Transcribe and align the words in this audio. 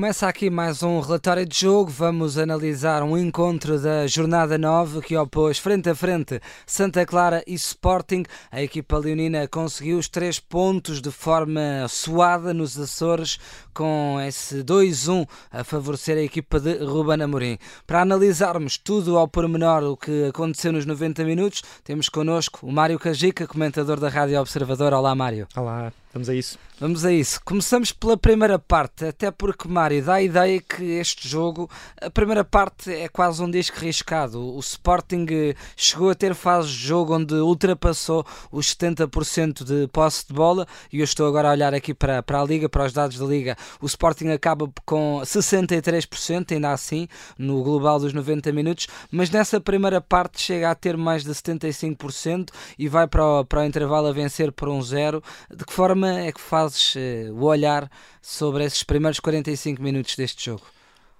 Começa 0.00 0.26
aqui 0.26 0.48
mais 0.48 0.82
um 0.82 0.98
relatório 0.98 1.44
de 1.44 1.60
jogo. 1.60 1.90
Vamos 1.90 2.38
analisar 2.38 3.02
um 3.02 3.18
encontro 3.18 3.78
da 3.78 4.06
jornada 4.06 4.56
9 4.56 5.02
que 5.02 5.14
opôs 5.14 5.58
frente 5.58 5.90
a 5.90 5.94
frente 5.94 6.40
Santa 6.66 7.04
Clara 7.04 7.44
e 7.46 7.52
Sporting. 7.52 8.22
A 8.50 8.62
equipa 8.62 8.96
leonina 8.96 9.46
conseguiu 9.46 9.98
os 9.98 10.08
três 10.08 10.40
pontos 10.40 11.02
de 11.02 11.10
forma 11.10 11.86
suada 11.86 12.54
nos 12.54 12.78
Açores, 12.78 13.38
com 13.74 14.16
esse 14.26 14.64
2-1 14.64 15.28
a 15.52 15.62
favorecer 15.64 16.16
a 16.16 16.22
equipa 16.22 16.58
de 16.58 16.82
Ruben 16.82 17.22
Amorim. 17.22 17.58
Para 17.86 18.00
analisarmos 18.00 18.78
tudo 18.78 19.18
ao 19.18 19.28
pormenor 19.28 19.82
o 19.82 19.98
que 19.98 20.28
aconteceu 20.30 20.72
nos 20.72 20.86
90 20.86 21.24
minutos, 21.24 21.62
temos 21.84 22.08
connosco 22.08 22.66
o 22.66 22.72
Mário 22.72 22.98
Cajica, 22.98 23.46
comentador 23.46 24.00
da 24.00 24.08
Rádio 24.08 24.40
Observador. 24.40 24.94
Olá, 24.94 25.14
Mário. 25.14 25.46
Olá, 25.54 25.92
vamos 26.12 26.28
a 26.28 26.34
isso. 26.34 26.58
Vamos 26.80 27.04
a 27.04 27.12
isso. 27.12 27.38
Começamos 27.44 27.92
pela 27.92 28.16
primeira 28.16 28.58
parte, 28.58 29.04
até 29.04 29.30
porque, 29.30 29.68
Mário, 29.68 30.02
dá 30.02 30.14
a 30.14 30.22
ideia 30.22 30.58
que 30.62 30.82
este 30.82 31.28
jogo, 31.28 31.68
a 32.00 32.08
primeira 32.08 32.42
parte 32.42 32.90
é 32.90 33.06
quase 33.06 33.42
um 33.42 33.50
disco 33.50 33.78
riscado. 33.78 34.40
O 34.40 34.58
Sporting 34.60 35.26
eh, 35.30 35.54
chegou 35.76 36.08
a 36.08 36.14
ter 36.14 36.34
fases 36.34 36.70
de 36.70 36.86
jogo 36.86 37.14
onde 37.14 37.34
ultrapassou 37.34 38.24
os 38.50 38.74
70% 38.74 39.62
de 39.62 39.88
posse 39.88 40.26
de 40.26 40.32
bola 40.32 40.66
e 40.90 41.00
eu 41.00 41.04
estou 41.04 41.28
agora 41.28 41.48
a 41.48 41.52
olhar 41.52 41.74
aqui 41.74 41.92
para, 41.92 42.22
para 42.22 42.40
a 42.40 42.44
Liga, 42.46 42.66
para 42.66 42.86
os 42.86 42.94
dados 42.94 43.18
da 43.18 43.26
Liga. 43.26 43.58
O 43.78 43.84
Sporting 43.84 44.28
acaba 44.28 44.66
com 44.86 45.20
63%, 45.22 46.52
ainda 46.52 46.72
assim, 46.72 47.06
no 47.36 47.62
global 47.62 48.00
dos 48.00 48.14
90 48.14 48.50
minutos, 48.52 48.86
mas 49.10 49.28
nessa 49.28 49.60
primeira 49.60 50.00
parte 50.00 50.40
chega 50.40 50.70
a 50.70 50.74
ter 50.74 50.96
mais 50.96 51.24
de 51.24 51.30
75% 51.30 52.48
e 52.78 52.88
vai 52.88 53.06
para 53.06 53.22
o, 53.22 53.44
para 53.44 53.60
o 53.60 53.64
intervalo 53.64 54.06
a 54.06 54.12
vencer 54.12 54.50
por 54.50 54.70
um 54.70 54.80
zero. 54.80 55.22
De 55.54 55.62
que 55.62 55.74
forma 55.74 55.99
é 56.06 56.32
que 56.32 56.40
faz 56.40 56.60
fazes 56.60 56.94
uh, 56.94 57.34
o 57.34 57.44
olhar 57.44 57.90
sobre 58.20 58.64
esses 58.64 58.82
primeiros 58.82 59.18
45 59.20 59.82
minutos 59.82 60.14
deste 60.16 60.46
jogo? 60.46 60.62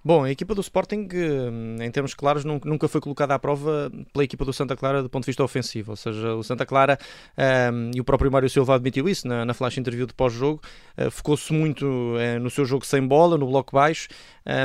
Bom, 0.03 0.23
a 0.23 0.31
equipa 0.31 0.55
do 0.55 0.61
Sporting, 0.61 1.07
eh, 1.13 1.85
em 1.85 1.91
termos 1.91 2.15
claros, 2.15 2.43
nunca 2.43 2.87
foi 2.87 2.99
colocada 2.99 3.35
à 3.35 3.39
prova 3.39 3.91
pela 4.11 4.23
equipa 4.23 4.43
do 4.43 4.51
Santa 4.51 4.75
Clara 4.75 5.03
do 5.03 5.09
ponto 5.11 5.25
de 5.25 5.27
vista 5.27 5.43
ofensivo. 5.43 5.91
Ou 5.91 5.95
seja, 5.95 6.33
o 6.33 6.43
Santa 6.43 6.65
Clara 6.65 6.97
um, 7.71 7.91
e 7.93 8.01
o 8.01 8.03
próprio 8.03 8.31
Mário 8.31 8.49
Silva 8.49 8.73
admitiu 8.73 9.07
isso 9.07 9.27
na, 9.27 9.45
na 9.45 9.53
flash 9.53 9.77
interview 9.77 10.07
de 10.07 10.13
pós-jogo, 10.15 10.59
uh, 10.97 11.11
focou-se 11.11 11.53
muito 11.53 11.85
uh, 11.85 12.39
no 12.39 12.49
seu 12.49 12.65
jogo 12.65 12.83
sem 12.83 13.05
bola, 13.05 13.37
no 13.37 13.45
bloco 13.45 13.75
baixo. 13.75 14.07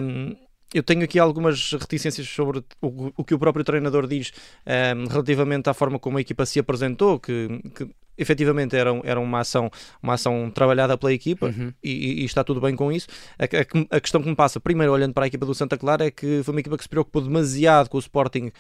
Um, 0.03 0.35
eu 0.73 0.83
tenho 0.83 1.05
aqui 1.05 1.19
algumas 1.19 1.71
reticências 1.73 2.27
sobre 2.27 2.65
o, 2.81 3.13
o, 3.19 3.23
que 3.23 3.35
o 3.35 3.39
próprio 3.39 3.65
treinador 3.65 4.07
diz 4.07 4.33
um, 4.67 5.07
relativamente 5.07 5.69
à 5.69 5.75
forma 5.75 5.99
como 5.99 6.17
a 6.17 6.21
equipa 6.23 6.47
se 6.47 6.59
apresentou, 6.59 7.21
que, 7.21 7.61
que 7.75 7.91
efetivamente 8.17 8.77
era, 8.77 8.91
era 9.05 9.21
uma, 9.21 9.41
ação, 9.41 9.71
uma 10.03 10.15
ação 10.15 10.51
trabalhada 10.51 10.97
pela 10.97 11.13
equipa 11.13 11.47
uhum. 11.47 11.73
e, 11.83 12.23
e, 12.23 12.25
está 12.25 12.43
tudo 12.43 12.61
bem 12.61 12.75
com 12.75 12.91
isso. 12.91 13.07
A, 13.39 13.45
a, 13.45 13.97
a, 13.97 14.01
questão 14.01 14.23
que 14.23 14.29
me 14.29 14.35
passa, 14.35 14.59
primeiro 14.61 14.93
olhando 14.93 15.13
para 15.13 15.25
a 15.25 15.27
equipa 15.27 15.45
do 15.45 15.55
Santa 15.55 15.77
Clara, 15.77 16.07
é 16.07 16.11
que 16.11 16.43
foi 16.43 16.53
uma 16.55 16.61
equipa 16.61 16.77
que 16.77 16.83
se 16.83 16.89
preocupou 16.89 17.23
demasiado 17.23 17.89
com 17.89 17.97
o 17.97 18.01
Sporting 18.01 18.51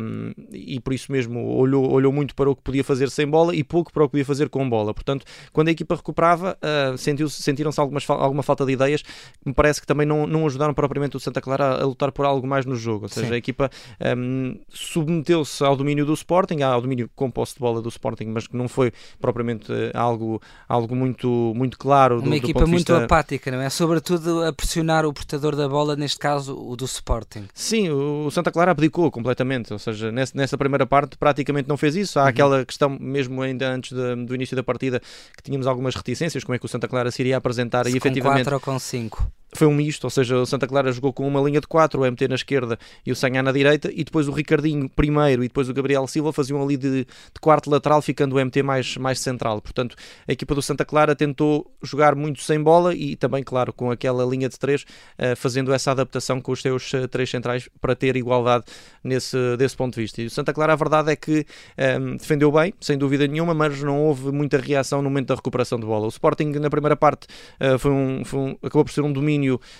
um, 0.00 0.32
e 0.52 0.80
por 0.80 0.92
isso 0.92 1.10
mesmo 1.12 1.56
olhou, 1.56 1.90
olhou 1.90 2.12
muito 2.12 2.34
para 2.34 2.50
o 2.50 2.56
que 2.56 2.62
podia 2.62 2.84
fazer 2.84 3.10
sem 3.10 3.26
bola 3.26 3.54
e 3.54 3.62
pouco 3.62 3.92
para 3.92 4.04
o 4.04 4.08
que 4.08 4.12
podia 4.12 4.24
fazer 4.24 4.48
com 4.48 4.68
bola. 4.68 4.94
Portanto, 4.94 5.24
quando 5.52 5.68
a 5.68 5.70
equipa 5.70 5.94
recuperava, 5.94 6.56
uh, 6.62 6.96
sentiram-se 6.96 7.80
algumas, 7.80 8.08
alguma 8.08 8.42
falta 8.42 8.64
de 8.64 8.72
ideias 8.72 9.02
que 9.02 9.46
me 9.46 9.54
parece 9.54 9.80
que 9.80 9.86
também 9.86 10.06
não, 10.06 10.26
não 10.26 10.46
ajudaram 10.46 10.74
propriamente 10.74 11.16
o 11.16 11.20
Santa 11.20 11.40
Clara 11.40 11.64
a, 11.64 11.82
a 11.82 11.84
lutar 11.84 12.12
por 12.12 12.24
algo 12.24 12.46
mais 12.46 12.64
no 12.64 12.76
jogo. 12.76 13.04
Ou 13.04 13.08
seja, 13.08 13.28
Sim. 13.28 13.34
a 13.34 13.36
equipa 13.36 13.70
um, 14.16 14.58
submeteu-se 14.68 15.64
ao 15.64 15.76
domínio 15.76 16.06
do 16.06 16.14
Sporting, 16.14 16.62
ao 16.62 16.80
domínio 16.80 17.10
com 17.14 17.30
posse 17.30 17.54
de 17.54 17.60
bola 17.60 17.82
do 17.82 17.88
Sporting, 17.88 18.26
mas 18.26 18.46
que 18.46 18.56
não 18.56 18.68
foi 18.68 18.77
foi 18.78 18.92
propriamente 19.20 19.72
eh, 19.72 19.90
algo, 19.92 20.40
algo 20.68 20.94
muito, 20.94 21.52
muito 21.56 21.76
claro. 21.76 22.20
Uma 22.20 22.30
do, 22.30 22.34
equipa 22.36 22.60
do 22.60 22.68
muito 22.68 22.92
vista... 22.92 23.04
apática, 23.04 23.50
não 23.50 23.60
é? 23.60 23.68
Sobretudo 23.68 24.44
a 24.44 24.52
pressionar 24.52 25.04
o 25.04 25.12
portador 25.12 25.56
da 25.56 25.68
bola, 25.68 25.96
neste 25.96 26.18
caso 26.18 26.56
o 26.56 26.76
do 26.76 26.84
Sporting. 26.84 27.48
Sim, 27.52 27.90
o 27.90 28.30
Santa 28.30 28.52
Clara 28.52 28.70
abdicou 28.70 29.10
completamente, 29.10 29.72
ou 29.72 29.80
seja, 29.80 30.12
nessa, 30.12 30.56
primeira 30.56 30.86
parte 30.86 31.18
praticamente 31.18 31.68
não 31.68 31.76
fez 31.76 31.96
isso. 31.96 32.20
Há 32.20 32.22
uhum. 32.22 32.28
aquela 32.28 32.64
questão, 32.64 32.96
mesmo 33.00 33.42
ainda 33.42 33.68
antes 33.68 33.92
de, 33.92 34.24
do 34.24 34.34
início 34.34 34.54
da 34.54 34.62
partida, 34.62 35.00
que 35.36 35.42
tínhamos 35.42 35.66
algumas 35.66 35.96
reticências, 35.96 36.44
como 36.44 36.54
é 36.54 36.58
que 36.58 36.66
o 36.66 36.68
Santa 36.68 36.86
Clara 36.86 37.10
se 37.10 37.20
iria 37.20 37.36
apresentar 37.36 37.86
se 37.86 37.92
e 37.92 37.96
efetivamente. 37.96 38.44
Com 38.44 38.50
4 38.50 38.54
ou 38.54 38.60
com 38.60 38.78
5 38.78 39.37
foi 39.54 39.66
um 39.66 39.74
misto, 39.74 40.04
ou 40.04 40.10
seja, 40.10 40.36
o 40.36 40.46
Santa 40.46 40.66
Clara 40.66 40.92
jogou 40.92 41.12
com 41.12 41.26
uma 41.26 41.40
linha 41.40 41.60
de 41.60 41.66
quatro, 41.66 42.02
o 42.02 42.04
MT 42.04 42.28
na 42.28 42.34
esquerda 42.34 42.78
e 43.04 43.10
o 43.10 43.16
Sanhá 43.16 43.42
na 43.42 43.52
direita, 43.52 43.90
e 43.92 44.04
depois 44.04 44.28
o 44.28 44.32
Ricardinho 44.32 44.88
primeiro 44.88 45.42
e 45.42 45.48
depois 45.48 45.68
o 45.68 45.74
Gabriel 45.74 46.06
Silva 46.06 46.32
faziam 46.32 46.62
ali 46.62 46.76
de, 46.76 47.04
de 47.04 47.40
quarto 47.40 47.70
lateral, 47.70 48.02
ficando 48.02 48.36
o 48.36 48.44
MT 48.44 48.62
mais, 48.62 48.96
mais 48.96 49.20
central. 49.20 49.60
Portanto, 49.62 49.96
a 50.26 50.32
equipa 50.32 50.54
do 50.54 50.62
Santa 50.62 50.84
Clara 50.84 51.14
tentou 51.14 51.70
jogar 51.82 52.14
muito 52.14 52.42
sem 52.42 52.62
bola 52.62 52.94
e 52.94 53.16
também, 53.16 53.42
claro, 53.42 53.72
com 53.72 53.90
aquela 53.90 54.24
linha 54.24 54.48
de 54.48 54.58
três, 54.58 54.82
uh, 54.82 55.34
fazendo 55.36 55.72
essa 55.72 55.92
adaptação 55.92 56.40
com 56.40 56.52
os 56.52 56.60
seus 56.60 56.92
uh, 56.92 57.08
três 57.08 57.30
centrais 57.30 57.68
para 57.80 57.94
ter 57.94 58.16
igualdade 58.16 58.64
nesse 59.02 59.38
desse 59.56 59.76
ponto 59.76 59.94
de 59.94 60.02
vista. 60.02 60.20
E 60.20 60.26
o 60.26 60.30
Santa 60.30 60.52
Clara, 60.52 60.72
a 60.72 60.76
verdade 60.76 61.10
é 61.10 61.16
que 61.16 61.38
um, 61.40 61.82
ehm, 61.82 62.16
defendeu 62.16 62.52
bem, 62.52 62.74
sem 62.80 62.98
dúvida 62.98 63.26
nenhuma, 63.26 63.54
mas 63.54 63.82
não 63.82 64.00
houve 64.00 64.30
muita 64.30 64.58
reação 64.58 65.00
no 65.02 65.08
momento 65.08 65.28
da 65.28 65.34
recuperação 65.34 65.78
de 65.78 65.86
bola. 65.86 66.06
O 66.06 66.08
Sporting, 66.08 66.50
na 66.50 66.70
primeira 66.70 66.96
parte, 66.96 67.26
uh, 67.60 67.78
foi 67.78 67.90
um, 67.90 68.24
foi 68.24 68.40
um, 68.40 68.50
acabou 68.62 68.84
por 68.84 68.92
ser 68.92 69.02
um 69.02 69.12
domínio 69.12 69.37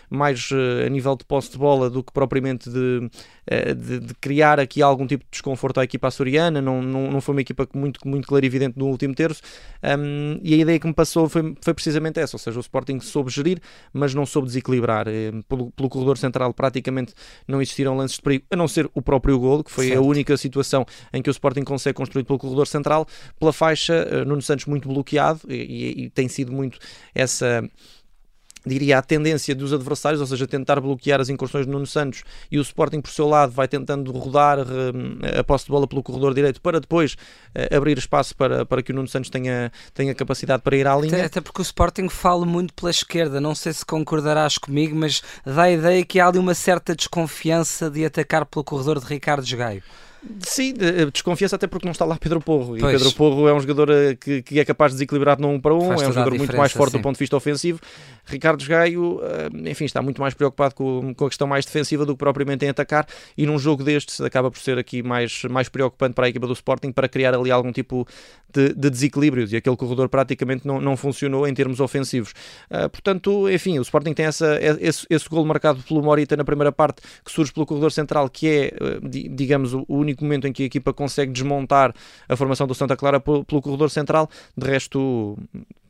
mais 0.08 0.28
mais 0.28 0.50
uh, 0.50 0.86
a 0.86 0.88
nível 0.88 1.16
de 1.16 1.24
posse 1.24 1.50
de 1.50 1.58
bola 1.58 1.88
do 1.88 2.02
que 2.02 2.12
propriamente 2.12 2.70
de, 2.70 3.10
uh, 3.50 3.74
de, 3.74 4.00
de, 4.00 4.14
criar 4.14 4.60
aqui 4.60 4.82
algum 4.82 5.06
tipo 5.06 5.24
de 5.24 5.30
desconforto 5.30 5.80
à 5.80 5.84
equipa 5.84 6.08
açoriana. 6.08 6.60
Não, 6.60 6.82
não, 6.82 7.10
não 7.10 7.20
foi 7.20 7.34
uma 7.34 7.40
equipa 7.40 7.66
muito, 7.74 8.06
muito 8.06 8.28
clarividente 8.28 8.78
no 8.78 8.86
último 8.86 9.14
terço. 9.14 9.40
Um, 9.82 10.38
e 10.42 10.54
a 10.54 10.56
ideia 10.58 10.78
que 10.78 10.86
me 10.86 10.92
passou 10.92 11.28
foi, 11.28 11.56
foi 11.60 11.74
precisamente 11.74 12.20
essa: 12.20 12.36
ou 12.36 12.38
seja, 12.38 12.58
o 12.58 12.60
Sporting 12.60 13.00
soube 13.00 13.30
gerir, 13.30 13.60
mas 13.92 14.14
não 14.14 14.26
soube 14.26 14.46
desequilibrar. 14.46 15.06
Pelo, 15.48 15.70
pelo 15.70 15.88
corredor 15.88 16.18
central, 16.18 16.52
praticamente 16.52 17.14
não 17.46 17.62
existiram 17.62 17.96
lances 17.96 18.16
de 18.16 18.22
perigo, 18.22 18.44
a 18.50 18.56
não 18.56 18.68
ser 18.68 18.90
o 18.94 19.00
próprio 19.00 19.38
golo, 19.38 19.64
que 19.64 19.70
foi 19.70 19.88
certo. 19.88 19.98
a 19.98 20.02
única 20.02 20.36
situação 20.36 20.84
em 21.12 21.22
que 21.22 21.30
o 21.30 21.32
Sporting 21.32 21.62
consegue 21.62 21.94
construir 21.94 22.24
pelo 22.24 22.38
corredor 22.38 22.66
central. 22.66 23.06
Pela 23.38 23.52
faixa, 23.52 24.24
Nuno 24.24 24.42
Santos 24.42 24.66
muito 24.66 24.88
bloqueado 24.88 25.40
e, 25.48 25.54
e, 25.54 26.04
e 26.04 26.10
tem 26.10 26.28
sido 26.28 26.52
muito 26.52 26.78
essa 27.14 27.62
diria, 28.66 28.98
a 28.98 29.02
tendência 29.02 29.54
dos 29.54 29.72
adversários, 29.72 30.20
ou 30.20 30.26
seja, 30.26 30.46
tentar 30.46 30.80
bloquear 30.80 31.20
as 31.20 31.28
incursões 31.28 31.66
de 31.66 31.72
Nuno 31.72 31.86
Santos 31.86 32.22
e 32.50 32.58
o 32.58 32.62
Sporting 32.62 33.00
por 33.00 33.10
seu 33.10 33.28
lado 33.28 33.52
vai 33.52 33.68
tentando 33.68 34.10
rodar 34.12 34.58
eh, 34.60 35.38
a 35.38 35.44
posse 35.44 35.66
de 35.66 35.70
bola 35.70 35.86
pelo 35.86 36.02
corredor 36.02 36.34
direito 36.34 36.60
para 36.60 36.80
depois 36.80 37.14
uh, 37.14 37.76
abrir 37.76 37.98
espaço 37.98 38.36
para, 38.36 38.64
para 38.64 38.82
que 38.82 38.92
o 38.92 38.94
Nuno 38.94 39.08
Santos 39.08 39.30
tenha, 39.30 39.72
tenha 39.94 40.14
capacidade 40.14 40.62
para 40.62 40.76
ir 40.76 40.86
à 40.86 40.96
linha. 40.96 41.14
Até, 41.14 41.24
até 41.24 41.40
porque 41.40 41.60
o 41.60 41.62
Sporting 41.62 42.08
fala 42.08 42.44
muito 42.44 42.74
pela 42.74 42.90
esquerda, 42.90 43.40
não 43.40 43.54
sei 43.54 43.72
se 43.72 43.84
concordarás 43.84 44.58
comigo, 44.58 44.94
mas 44.94 45.22
dá 45.44 45.62
a 45.62 45.70
ideia 45.70 46.04
que 46.04 46.20
há 46.20 46.28
ali 46.28 46.38
uma 46.38 46.54
certa 46.54 46.94
desconfiança 46.94 47.90
de 47.90 48.04
atacar 48.04 48.44
pelo 48.46 48.64
corredor 48.64 49.00
de 49.00 49.06
Ricardo 49.06 49.46
Gaio. 49.56 49.82
Sim, 50.40 50.74
desconfiança 51.12 51.56
até 51.56 51.66
porque 51.66 51.86
não 51.86 51.92
está 51.92 52.04
lá 52.04 52.16
Pedro 52.16 52.40
Porro. 52.40 52.76
E 52.76 52.80
Pedro 52.80 53.12
Porro 53.12 53.48
é 53.48 53.54
um 53.54 53.60
jogador 53.60 53.90
eh, 53.90 54.16
que, 54.16 54.42
que 54.42 54.58
é 54.58 54.64
capaz 54.64 54.90
de 54.92 54.96
desequilibrar 54.96 55.38
num 55.38 55.60
para 55.60 55.74
um, 55.74 55.88
Faz 55.88 56.02
é 56.02 56.08
um 56.08 56.12
jogador 56.12 56.36
muito 56.36 56.56
mais 56.56 56.72
forte 56.72 56.92
sim. 56.92 56.98
do 56.98 57.02
ponto 57.02 57.14
de 57.14 57.20
vista 57.20 57.36
ofensivo. 57.36 57.80
Ricardo 58.26 58.64
Gaio, 58.66 59.20
eh, 59.22 59.70
enfim, 59.70 59.84
está 59.84 60.02
muito 60.02 60.20
mais 60.20 60.34
preocupado 60.34 60.74
com, 60.74 61.14
com 61.14 61.26
a 61.26 61.28
questão 61.28 61.46
mais 61.46 61.64
defensiva 61.64 62.04
do 62.04 62.14
que 62.14 62.18
propriamente 62.18 62.64
em 62.64 62.68
atacar. 62.68 63.06
E 63.36 63.46
num 63.46 63.58
jogo 63.58 63.84
destes 63.84 64.20
acaba 64.20 64.50
por 64.50 64.58
ser 64.58 64.76
aqui 64.76 65.02
mais, 65.02 65.44
mais 65.44 65.68
preocupante 65.68 66.14
para 66.14 66.26
a 66.26 66.28
equipa 66.28 66.46
do 66.46 66.52
Sporting 66.52 66.90
para 66.90 67.08
criar 67.08 67.34
ali 67.34 67.50
algum 67.52 67.70
tipo 67.70 68.06
de, 68.52 68.74
de 68.74 68.90
desequilíbrios. 68.90 69.52
E 69.52 69.56
aquele 69.56 69.76
corredor 69.76 70.08
praticamente 70.08 70.66
não, 70.66 70.80
não 70.80 70.96
funcionou 70.96 71.46
em 71.46 71.54
termos 71.54 71.78
ofensivos. 71.78 72.32
Uh, 72.70 72.88
portanto, 72.90 73.48
enfim, 73.48 73.78
o 73.78 73.82
Sporting 73.82 74.14
tem 74.14 74.26
essa, 74.26 74.58
esse, 74.80 75.06
esse 75.08 75.28
gol 75.28 75.44
marcado 75.44 75.80
pelo 75.82 76.02
Morita 76.02 76.36
na 76.36 76.44
primeira 76.44 76.72
parte 76.72 77.02
que 77.24 77.30
surge 77.30 77.52
pelo 77.52 77.64
corredor 77.64 77.92
central, 77.92 78.28
que 78.28 78.48
é, 78.48 78.72
digamos, 79.02 79.72
o 79.74 80.07
único 80.08 80.24
momento 80.24 80.46
em 80.46 80.52
que 80.52 80.62
a 80.62 80.66
equipa 80.66 80.92
consegue 80.92 81.32
desmontar 81.32 81.94
a 82.28 82.36
formação 82.36 82.66
do 82.66 82.74
Santa 82.74 82.96
Clara 82.96 83.20
pelo 83.20 83.44
corredor 83.62 83.90
central. 83.90 84.28
De 84.56 84.66
resto, 84.66 85.36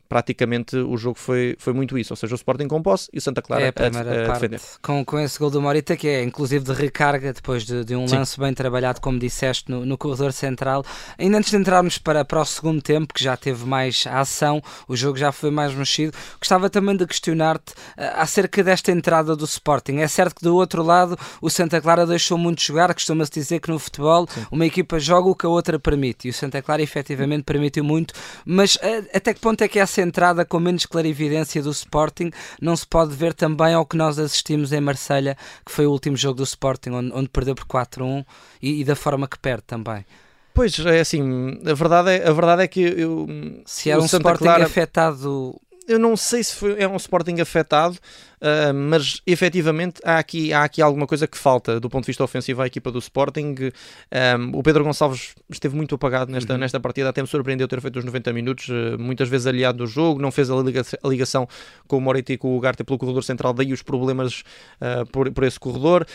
praticamente 0.09 0.75
o 0.75 0.97
jogo 0.97 1.19
foi, 1.19 1.55
foi 1.59 1.71
muito 1.71 1.95
isso, 1.95 2.11
ou 2.11 2.17
seja, 2.17 2.33
o 2.33 2.35
Sporting 2.35 2.67
com 2.67 2.81
posse 2.81 3.07
e 3.13 3.19
o 3.19 3.21
Santa 3.21 3.43
Clara 3.43 3.63
é 3.63 3.67
a, 3.67 4.27
a, 4.27 4.31
a 4.31 4.33
defender. 4.33 4.59
Com, 4.81 5.05
com 5.05 5.19
esse 5.19 5.37
gol 5.37 5.51
do 5.51 5.61
Morita, 5.61 5.95
que 5.95 6.07
é 6.07 6.23
inclusive 6.23 6.65
de 6.65 6.73
recarga, 6.73 7.31
depois 7.31 7.63
de, 7.63 7.85
de 7.85 7.95
um 7.95 8.07
Sim. 8.07 8.15
lance 8.15 8.39
bem 8.39 8.51
trabalhado, 8.51 8.99
como 8.99 9.19
disseste, 9.19 9.69
no, 9.69 9.85
no 9.85 9.97
corredor 9.99 10.33
central. 10.33 10.83
Ainda 11.15 11.37
antes 11.37 11.51
de 11.51 11.57
entrarmos 11.57 11.99
para, 11.99 12.25
para 12.25 12.41
o 12.41 12.45
segundo 12.45 12.81
tempo, 12.81 13.13
que 13.13 13.23
já 13.23 13.37
teve 13.37 13.65
mais 13.65 14.05
ação, 14.07 14.63
o 14.87 14.95
jogo 14.95 15.15
já 15.15 15.31
foi 15.31 15.51
mais 15.51 15.75
mexido, 15.75 16.17
gostava 16.39 16.71
também 16.71 16.97
de 16.97 17.05
questionar-te 17.05 17.73
uh, 17.73 18.15
acerca 18.15 18.63
desta 18.63 18.91
entrada 18.91 19.35
do 19.35 19.45
Sporting. 19.45 19.97
É 19.97 20.07
certo 20.07 20.37
que 20.37 20.41
do 20.41 20.55
outro 20.55 20.81
lado 20.81 21.15
o 21.39 21.51
Santa 21.51 21.79
Clara 21.79 22.07
deixou 22.07 22.37
muito 22.37 22.63
jogar, 22.63 22.91
costuma-se 22.95 23.31
dizer 23.31 23.59
que 23.59 23.69
no 23.69 23.77
futebol 23.77 24.27
Sim. 24.27 24.47
uma 24.51 24.65
equipa 24.65 24.99
joga 24.99 25.29
o 25.29 25.35
que 25.35 25.45
a 25.45 25.49
outra 25.49 25.77
permite, 25.77 26.27
e 26.27 26.31
o 26.31 26.33
Santa 26.33 26.63
Clara 26.63 26.81
efetivamente 26.81 27.43
permitiu 27.43 27.83
muito, 27.83 28.15
mas 28.43 28.75
uh, 28.77 29.07
até 29.13 29.35
que 29.35 29.39
ponto 29.39 29.61
é 29.63 29.67
que 29.67 29.77
essa 29.77 29.98
entrada 30.01 30.45
com 30.45 30.59
menos 30.59 30.85
clarividência 30.85 31.61
do 31.61 31.71
Sporting 31.71 32.31
não 32.61 32.75
se 32.75 32.85
pode 32.85 33.15
ver 33.15 33.33
também 33.33 33.73
ao 33.73 33.85
que 33.85 33.97
nós 33.97 34.19
assistimos 34.19 34.71
em 34.71 34.81
Marselha, 34.81 35.37
que 35.65 35.71
foi 35.71 35.85
o 35.85 35.91
último 35.91 36.17
jogo 36.17 36.35
do 36.35 36.43
Sporting, 36.43 36.91
onde, 36.91 37.11
onde 37.13 37.29
perdeu 37.29 37.55
por 37.55 37.65
4-1 37.65 38.25
e, 38.61 38.81
e 38.81 38.83
da 38.83 38.95
forma 38.95 39.27
que 39.27 39.37
perde 39.39 39.63
também. 39.67 40.05
Pois, 40.53 40.77
é 40.79 40.99
assim, 40.99 41.59
a 41.65 41.73
verdade 41.73 42.11
é, 42.11 42.27
a 42.27 42.33
verdade 42.33 42.63
é 42.63 42.67
que 42.67 42.81
eu, 42.81 43.27
se 43.65 43.89
era 43.89 44.01
um 44.01 44.05
Sporting 44.05 44.43
Clara... 44.43 44.65
afetado 44.65 45.55
eu 45.89 45.97
não 45.97 46.15
sei 46.15 46.43
se 46.43 46.53
foi, 46.53 46.79
é 46.79 46.87
um 46.87 46.95
Sporting 46.95 47.41
afetado, 47.41 47.97
uh, 48.41 48.73
mas 48.73 49.21
efetivamente 49.25 50.01
há 50.03 50.17
aqui, 50.17 50.53
há 50.53 50.63
aqui 50.63 50.81
alguma 50.81 51.07
coisa 51.07 51.27
que 51.27 51.37
falta 51.37 51.79
do 51.79 51.89
ponto 51.89 52.03
de 52.03 52.07
vista 52.07 52.23
ofensivo 52.23 52.61
à 52.61 52.67
equipa 52.67 52.91
do 52.91 52.99
Sporting. 52.99 53.55
Um, 53.59 54.57
o 54.57 54.63
Pedro 54.63 54.83
Gonçalves 54.83 55.35
esteve 55.49 55.75
muito 55.75 55.95
apagado 55.95 56.31
nesta, 56.31 56.53
uhum. 56.53 56.59
nesta 56.59 56.79
partida, 56.79 57.09
até 57.09 57.21
me 57.21 57.27
surpreendeu 57.27 57.67
ter 57.67 57.81
feito 57.81 57.99
os 57.99 58.05
90 58.05 58.33
minutos, 58.33 58.69
uh, 58.69 58.97
muitas 58.99 59.29
vezes 59.29 59.47
aliado 59.47 59.79
do 59.79 59.87
jogo, 59.87 60.21
não 60.21 60.31
fez 60.31 60.49
a, 60.49 60.55
liga 60.55 60.81
a 61.03 61.07
ligação 61.07 61.47
com 61.87 61.97
o 61.97 62.01
Moriti 62.01 62.33
e 62.33 62.37
com 62.37 62.49
o 62.49 62.57
Ugarte 62.57 62.83
pelo 62.83 62.97
corredor 62.97 63.23
central, 63.23 63.53
daí 63.53 63.73
os 63.73 63.81
problemas 63.81 64.43
uh, 64.81 65.05
por, 65.11 65.31
por 65.31 65.43
esse 65.43 65.59
corredor 65.59 66.05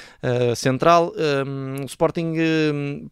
central. 0.57 1.13
Um, 1.47 1.83
o 1.83 1.87
Sporting 1.87 2.35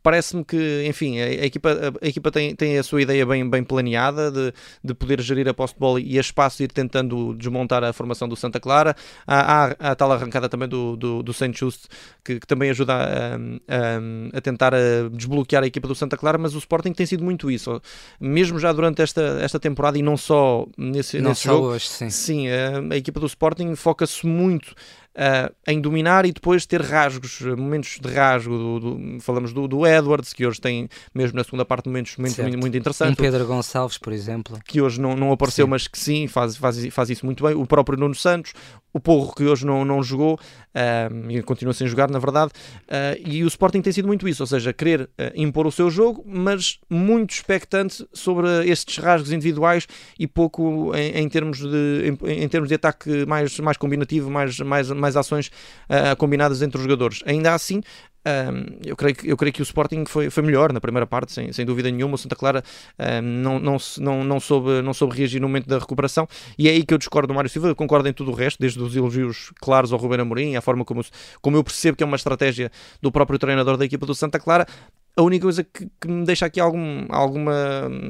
parece-me 0.02 0.44
que, 0.44 0.84
enfim, 0.86 1.20
a, 1.20 1.24
a 1.24 1.46
equipa, 1.46 1.70
a, 1.70 2.04
a, 2.04 2.08
equipa 2.08 2.30
tem, 2.30 2.54
tem 2.54 2.78
a 2.78 2.82
sua 2.82 3.02
ideia 3.02 3.24
bem, 3.26 3.48
bem 3.48 3.62
planeada 3.62 4.30
de, 4.30 4.52
de 4.82 4.94
poder 4.94 5.20
gerir 5.20 5.48
a 5.48 5.54
posse 5.54 5.74
de 5.74 5.80
bola 5.80 6.00
e 6.00 6.18
a 6.18 6.20
espaço 6.20 6.62
ir 6.62 6.70
tentando 6.72 7.34
desmontar 7.34 7.84
a 7.84 7.92
formação 7.92 8.28
do 8.28 8.36
Santa 8.36 8.60
Clara. 8.60 8.94
Há, 9.26 9.74
há 9.78 9.90
a 9.90 9.94
tal 9.94 10.12
arrancada 10.12 10.48
também 10.48 10.68
do, 10.68 10.96
do, 10.96 11.22
do 11.22 11.32
Saint 11.32 11.56
Just, 11.56 11.86
que, 12.24 12.40
que, 12.40 12.46
também 12.46 12.70
ajuda 12.70 12.94
a, 12.94 13.34
a, 13.36 14.38
a, 14.38 14.40
tentar 14.40 14.74
a 14.74 15.08
desbloquear 15.10 15.62
a 15.62 15.66
equipa 15.66 15.88
do 15.88 15.94
Santa 15.94 16.16
Clara, 16.16 16.38
mas 16.38 16.54
o 16.54 16.58
Sporting 16.58 16.92
tem 16.92 17.06
sido 17.06 17.24
muito 17.24 17.50
isso. 17.50 17.80
Mesmo 18.20 18.58
já 18.58 18.72
durante 18.72 19.02
esta, 19.02 19.38
esta 19.40 19.58
temporada 19.58 19.98
e 19.98 20.02
não 20.02 20.16
só 20.16 20.66
nesse, 20.76 21.20
não 21.20 21.30
nesse 21.30 21.42
só 21.42 21.52
jogo. 21.52 21.66
Hoje, 21.68 21.88
sim. 21.88 22.10
sim 22.10 22.48
a, 22.48 22.94
a 22.94 22.96
equipa 22.96 23.20
do 23.20 23.26
Sporting 23.26 23.74
foca-se 23.74 24.26
muito 24.26 24.74
uh, 25.12 25.54
em 25.66 25.80
dominar 25.80 26.24
e 26.24 26.32
depois 26.32 26.66
ter 26.66 26.80
rasgos, 26.80 27.40
momentos 27.40 27.98
de 28.00 28.08
rasgo. 28.08 28.56
Do, 28.56 28.80
do, 28.80 29.20
falamos 29.20 29.52
do, 29.52 29.68
do, 29.68 29.86
Edwards, 29.86 30.32
que 30.32 30.46
hoje 30.46 30.60
tem, 30.60 30.88
mesmo 31.14 31.36
na 31.36 31.44
segunda 31.44 31.64
parte, 31.64 31.88
momentos, 31.88 32.16
momentos 32.16 32.38
muito, 32.38 32.58
muito 32.58 32.76
interessantes. 32.76 33.18
Um 33.18 33.22
Pedro 33.22 33.46
Gonçalves, 33.46 33.98
por 33.98 34.12
exemplo. 34.12 34.58
Que 34.66 34.80
hoje 34.80 35.00
não, 35.00 35.14
não 35.14 35.32
apareceu, 35.32 35.66
sim. 35.66 35.70
mas 35.70 35.86
que 35.86 35.98
sim, 35.98 36.26
faz, 36.26 36.56
faz, 36.56 36.86
faz 36.88 37.10
isso 37.10 37.24
muito 37.24 37.44
bem. 37.44 37.54
O 37.54 37.66
próprio 37.66 37.98
Nuno 37.98 38.14
Santos, 38.14 38.52
o 38.92 39.00
Porro, 39.00 39.34
que 39.34 39.44
hoje 39.44 39.66
não, 39.66 39.84
não 39.84 40.02
jogou, 40.02 40.34
uh, 40.34 41.30
e 41.30 41.42
continua 41.42 41.72
sem 41.72 41.86
jogar, 41.86 42.10
na 42.10 42.18
verdade. 42.18 42.52
Uh, 42.82 43.20
e 43.24 43.42
o 43.44 43.48
Sporting 43.48 43.80
tem 43.80 43.92
sido 43.92 44.06
muito 44.06 44.28
isso, 44.28 44.42
ou 44.42 44.46
seja, 44.46 44.72
querer 44.72 45.08
impor 45.34 45.66
o 45.66 45.72
seu 45.72 45.90
jogo, 45.90 46.24
mas 46.26 46.78
muito 46.90 47.30
expectante 47.30 48.06
sobre 48.12 48.46
estes 48.68 48.98
rasgos 48.98 49.32
individuais 49.32 49.86
e 50.18 50.26
pouco 50.26 50.94
em, 50.94 51.22
em 51.22 51.28
termos, 51.28 51.58
de, 51.58 52.16
em, 52.26 52.42
em, 52.42 52.48
termos 52.48 52.68
de 52.68 52.74
ataque 52.74 53.24
mais, 53.26 53.58
mais 53.60 53.76
combinativo, 53.76 54.30
mais, 54.30 54.58
mais, 54.60 54.90
mais 54.90 55.16
ações 55.16 55.48
uh, 55.88 56.16
combinadas 56.16 56.62
entre 56.62 56.76
os 56.76 56.82
jogadores. 56.82 57.22
Ainda 57.26 57.54
assim, 57.54 57.82
um, 58.24 58.78
eu, 58.84 58.96
creio 58.96 59.16
que, 59.16 59.28
eu 59.28 59.36
creio 59.36 59.52
que 59.52 59.60
o 59.60 59.64
Sporting 59.64 60.04
foi, 60.06 60.30
foi 60.30 60.42
melhor 60.42 60.72
na 60.72 60.80
primeira 60.80 61.06
parte, 61.06 61.32
sem, 61.32 61.52
sem 61.52 61.66
dúvida 61.66 61.90
nenhuma. 61.90 62.14
O 62.14 62.18
Santa 62.18 62.36
Clara 62.36 62.62
um, 62.98 63.22
não, 63.22 63.58
não, 63.58 63.76
não, 63.98 64.24
não, 64.24 64.40
soube, 64.40 64.82
não 64.82 64.94
soube 64.94 65.16
reagir 65.16 65.40
no 65.40 65.48
momento 65.48 65.66
da 65.66 65.78
recuperação, 65.78 66.28
e 66.58 66.68
é 66.68 66.72
aí 66.72 66.84
que 66.84 66.94
eu 66.94 66.98
discordo 66.98 67.28
do 67.28 67.34
Mário 67.34 67.50
Silva. 67.50 67.68
Eu 67.68 67.76
concordo 67.76 68.08
em 68.08 68.12
tudo 68.12 68.30
o 68.30 68.34
resto, 68.34 68.58
desde 68.60 68.80
os 68.80 68.94
elogios 68.94 69.52
claros 69.60 69.92
ao 69.92 69.98
Ruben 69.98 70.20
Amorim, 70.20 70.56
a 70.56 70.60
forma 70.60 70.84
como, 70.84 71.04
como 71.40 71.56
eu 71.56 71.64
percebo 71.64 71.96
que 71.96 72.02
é 72.02 72.06
uma 72.06 72.16
estratégia 72.16 72.70
do 73.00 73.10
próprio 73.10 73.38
treinador 73.38 73.76
da 73.76 73.84
equipa 73.84 74.06
do 74.06 74.14
Santa 74.14 74.38
Clara. 74.38 74.66
A 75.14 75.22
única 75.22 75.42
coisa 75.42 75.62
que, 75.62 75.88
que, 76.00 76.08
me 76.08 76.24
deixa 76.24 76.46
aqui 76.46 76.58
algum, 76.58 77.04
alguma 77.10 77.52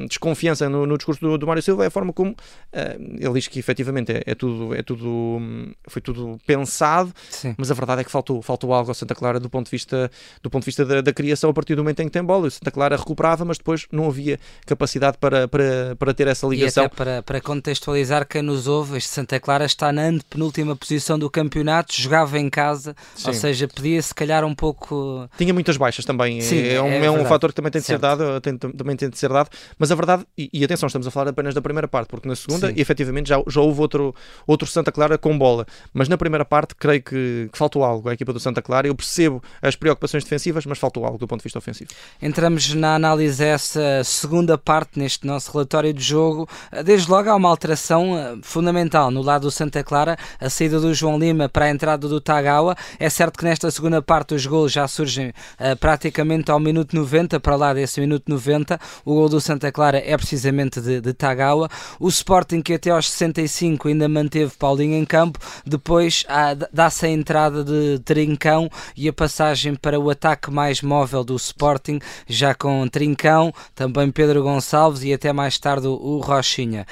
desconfiança 0.09 0.69
no, 0.69 0.87
no 0.87 0.97
discurso 0.97 1.21
do, 1.21 1.37
do, 1.37 1.47
Mário 1.47 1.61
Silva 1.61 1.83
é 1.83 1.89
a 1.89 1.91
forma 1.91 2.13
como 2.13 2.31
uh, 2.31 3.17
ele 3.19 3.33
diz 3.35 3.49
que 3.49 3.59
efetivamente 3.59 4.13
é, 4.13 4.23
é, 4.25 4.35
tudo, 4.37 4.73
é 4.73 4.83
tudo, 4.83 5.41
foi 5.89 6.01
tudo 6.01 6.39
pensado, 6.47 7.13
Sim. 7.29 7.57
mas 7.59 7.73
a 7.73 7.75
verdade 7.75 8.03
é 8.03 8.05
que 8.05 8.11
faltou, 8.11 8.41
faltou 8.41 8.73
algo 8.73 8.89
ao 8.89 8.95
Santa 8.95 9.17
Clara 9.17 9.41
do 9.41 9.51
ponto 9.51 9.67
de 9.67 9.73
vista, 9.73 10.09
do 10.41 10.49
ponto 10.49 10.63
de 10.63 10.67
vista 10.67 10.85
da, 10.85 11.01
da 11.01 11.13
criação 11.13 11.51
a 11.51 11.53
partir 11.53 11.75
do 11.75 11.83
momento 11.83 12.01
em 12.01 12.05
que 12.05 12.13
tem 12.13 12.23
bola. 12.23 12.47
O 12.47 12.51
Santa 12.51 12.71
Clara 12.71 12.97
recuperava, 12.97 13.45
mas 13.45 13.59
depois 13.59 13.89
não 13.91 14.07
havia 14.07 14.39
capacidade 14.65 15.19
para, 15.19 15.49
para, 15.49 15.97
para 15.99 16.15
ter 16.15 16.29
essa 16.29 16.47
ligação. 16.47 16.85
E 16.85 16.87
até 16.87 16.95
para, 16.95 17.23
para 17.23 17.41
contextualizar 17.41 18.29
quem 18.29 18.43
nos 18.43 18.69
ouve, 18.69 18.99
este 18.99 19.11
Santa 19.11 19.41
Clara 19.41 19.65
está 19.65 19.93
na 19.93 20.03
penúltima 20.31 20.77
posição 20.77 21.19
do 21.19 21.29
campeonato, 21.29 21.93
jogava 21.95 22.39
em 22.39 22.49
casa, 22.49 22.95
Sim. 23.17 23.29
ou 23.29 23.35
seja, 23.35 23.67
podia 23.67 24.01
se 24.01 24.15
calhar 24.15 24.45
um 24.45 24.55
pouco. 24.55 25.29
Tinha 25.37 25.53
muitas 25.53 25.77
baixas 25.77 26.05
também. 26.05 26.41
Sim, 26.41 26.69
é, 26.69 26.81
um 26.81 26.92
é, 26.93 27.05
é 27.07 27.11
um 27.11 27.25
fator 27.25 27.51
que 27.51 27.57
também 27.57 27.71
tem 27.71 27.81
de 27.81 27.87
ser 27.87 27.99
dado, 27.99 28.41
tem, 28.41 28.57
também 28.57 28.97
tem 28.97 29.09
de 29.09 29.19
ser 29.19 29.29
dado, 29.29 29.49
mas 29.79 29.91
a 29.91 29.95
verdade, 29.95 30.27
e, 30.37 30.51
e, 30.53 30.65
atenção, 30.65 30.87
estamos 30.87 31.07
a 31.07 31.11
falar 31.11 31.31
apenas 31.31 31.55
da 31.55 31.63
primeira 31.63 31.89
parte, 31.89 32.09
porque 32.09 32.29
na 32.29 32.37
segunda, 32.37 32.69
Sim. 32.69 32.75
efetivamente, 32.77 33.29
já, 33.29 33.43
já 33.47 33.61
houve 33.61 33.81
outro, 33.81 34.15
outro 34.47 34.69
Santa 34.69 34.93
Clara 34.93 35.19
com 35.19 35.37
bola, 35.37 35.67
mas 35.93 36.09
na 36.09 36.17
primeira 36.17 36.45
parte, 36.45 36.75
creio 36.75 37.03
que, 37.03 37.49
que 37.53 37.59
faltou 37.59 37.85
algo 37.85 38.09
à 38.09 38.15
equipa 38.15 38.33
do 38.33 38.41
Santa 38.41 38.63
Clara. 38.63 38.87
Eu 38.87 38.95
percebo 38.95 39.43
as 39.61 39.77
preocupações 39.77 40.25
defensivas, 40.25 40.67
mas 40.67 40.79
faltou 40.79 41.05
algo 41.05 41.19
do 41.19 41.27
ponto 41.27 41.41
de 41.41 41.45
vista 41.45 41.59
ofensivo. 41.59 41.91
Entramos 42.21 42.75
na 42.75 42.95
análise 42.95 43.39
dessa 43.39 44.03
segunda 44.05 44.59
parte 44.59 44.99
neste 44.99 45.27
nosso 45.27 45.53
relatório 45.53 45.93
de 45.93 46.03
jogo. 46.03 46.49
Desde 46.85 47.11
logo 47.11 47.29
há 47.29 47.35
uma 47.35 47.49
alteração 47.49 48.19
eh, 48.19 48.37
fundamental 48.43 49.11
no 49.11 49.23
lado 49.23 49.43
do 49.43 49.51
Santa 49.51 49.83
Clara, 49.83 50.17
a 50.41 50.51
saída 50.51 50.81
do 50.81 50.93
João 50.95 51.19
Lima 51.19 51.49
para 51.49 51.67
a 51.67 51.71
entrada 51.71 52.09
do 52.09 52.21
Tagawa. 52.21 52.77
É 52.99 53.09
certo 53.09 53.39
que 53.39 53.45
nesta 53.45 53.71
segunda 53.71 54.03
parte 54.03 54.35
os 54.35 54.47
gols 54.47 54.73
já 54.73 54.87
surgem 54.87 55.29
uh, 55.31 55.77
praticamente 55.79 56.51
ao 56.51 56.61
minuto 56.61 56.82
minuto 56.83 56.97
90, 56.97 57.41
para 57.41 57.57
lá 57.57 57.73
desse 57.73 58.01
minuto 58.01 58.25
90, 58.29 58.79
o 59.05 59.15
gol 59.15 59.29
do 59.29 59.41
Santa 59.41 59.71
Clara 59.71 60.03
é 60.05 60.17
precisamente 60.17 60.81
de, 60.81 61.01
de 61.01 61.13
Tagawa. 61.13 61.69
O 61.99 62.09
Sporting, 62.09 62.61
que 62.61 62.75
até 62.75 62.91
aos 62.91 63.09
65 63.11 63.89
ainda 63.89 64.09
manteve 64.09 64.53
Paulinho 64.59 64.97
em 64.97 65.05
campo, 65.05 65.39
depois 65.65 66.25
dá-se 66.73 67.07
a 67.07 67.09
entrada 67.09 67.63
de 67.65 68.01
Trincão 68.01 68.69
e 68.97 69.09
a 69.09 69.13
passagem 69.13 69.75
para 69.75 69.99
o 69.99 70.11
ataque 70.11 70.51
mais 70.51 70.83
móvel 70.83 71.23
do 71.25 71.37
Sporting, 71.37 72.01
já 72.27 72.55
com 72.55 72.87
Trincão, 72.89 73.53
também 73.75 74.11
Pedro 74.11 74.43
Gonçalves 74.43 75.03
e 75.05 75.13
até 75.13 75.33
mais 75.33 75.59
tarde 75.59 75.87
o, 75.87 76.19
Rochinha. 76.19 76.87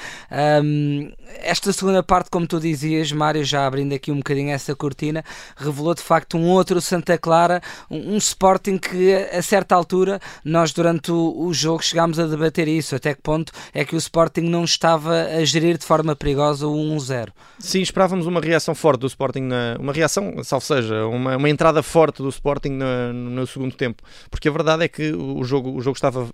Um, 0.63 1.11
esta 1.39 1.71
segunda 1.73 2.01
parte, 2.03 2.29
como 2.29 2.47
tu 2.47 2.59
dizias, 2.59 3.11
Mário, 3.11 3.43
já 3.43 3.65
abrindo 3.65 3.93
aqui 3.93 4.11
um 4.11 4.17
bocadinho 4.17 4.51
essa 4.51 4.75
cortina, 4.75 5.23
revelou 5.55 5.93
de 5.93 6.01
facto 6.01 6.37
um 6.37 6.49
outro 6.49 6.79
Santa 6.81 7.17
Clara, 7.17 7.61
um, 7.89 8.13
um 8.13 8.17
Sporting 8.17 8.77
que 8.77 9.13
a 9.13 9.41
certa 9.41 9.75
altura 9.81 10.19
nós 10.43 10.71
durante 10.71 11.11
o, 11.11 11.33
o, 11.37 11.53
jogo 11.53 11.83
chegámos 11.83 12.19
a 12.19 12.25
debater 12.25 12.67
isso, 12.67 12.95
até 12.95 13.13
que 13.13 13.21
ponto 13.21 13.51
é 13.73 13.83
que 13.83 13.95
o 13.95 13.97
Sporting 13.97 14.41
não 14.41 14.63
estava 14.63 15.23
a 15.23 15.43
gerir 15.43 15.77
de 15.77 15.85
forma 15.85 16.15
perigosa 16.15 16.67
o 16.67 16.75
1-0. 16.75 17.29
Sim, 17.59 17.81
esperávamos 17.81 18.25
uma 18.25 18.39
reação 18.39 18.73
forte 18.73 19.01
do 19.01 19.07
Sporting, 19.07 19.41
na, 19.41 19.77
uma 19.79 19.93
reação, 19.93 20.43
salvo 20.43 20.65
seja, 20.65 21.05
uma, 21.05 21.37
uma 21.37 21.49
entrada 21.49 21.83
forte 21.83 22.21
do 22.21 22.29
Sporting 22.29 22.71
na, 22.71 23.11
no 23.11 23.45
segundo 23.45 23.75
tempo, 23.75 24.01
porque 24.29 24.47
a 24.47 24.51
verdade 24.51 24.83
é 24.83 24.87
que 24.87 25.11
o 25.11 25.43
jogo, 25.43 25.71
o 25.71 25.81
jogo 25.81 25.95
estava 25.95 26.29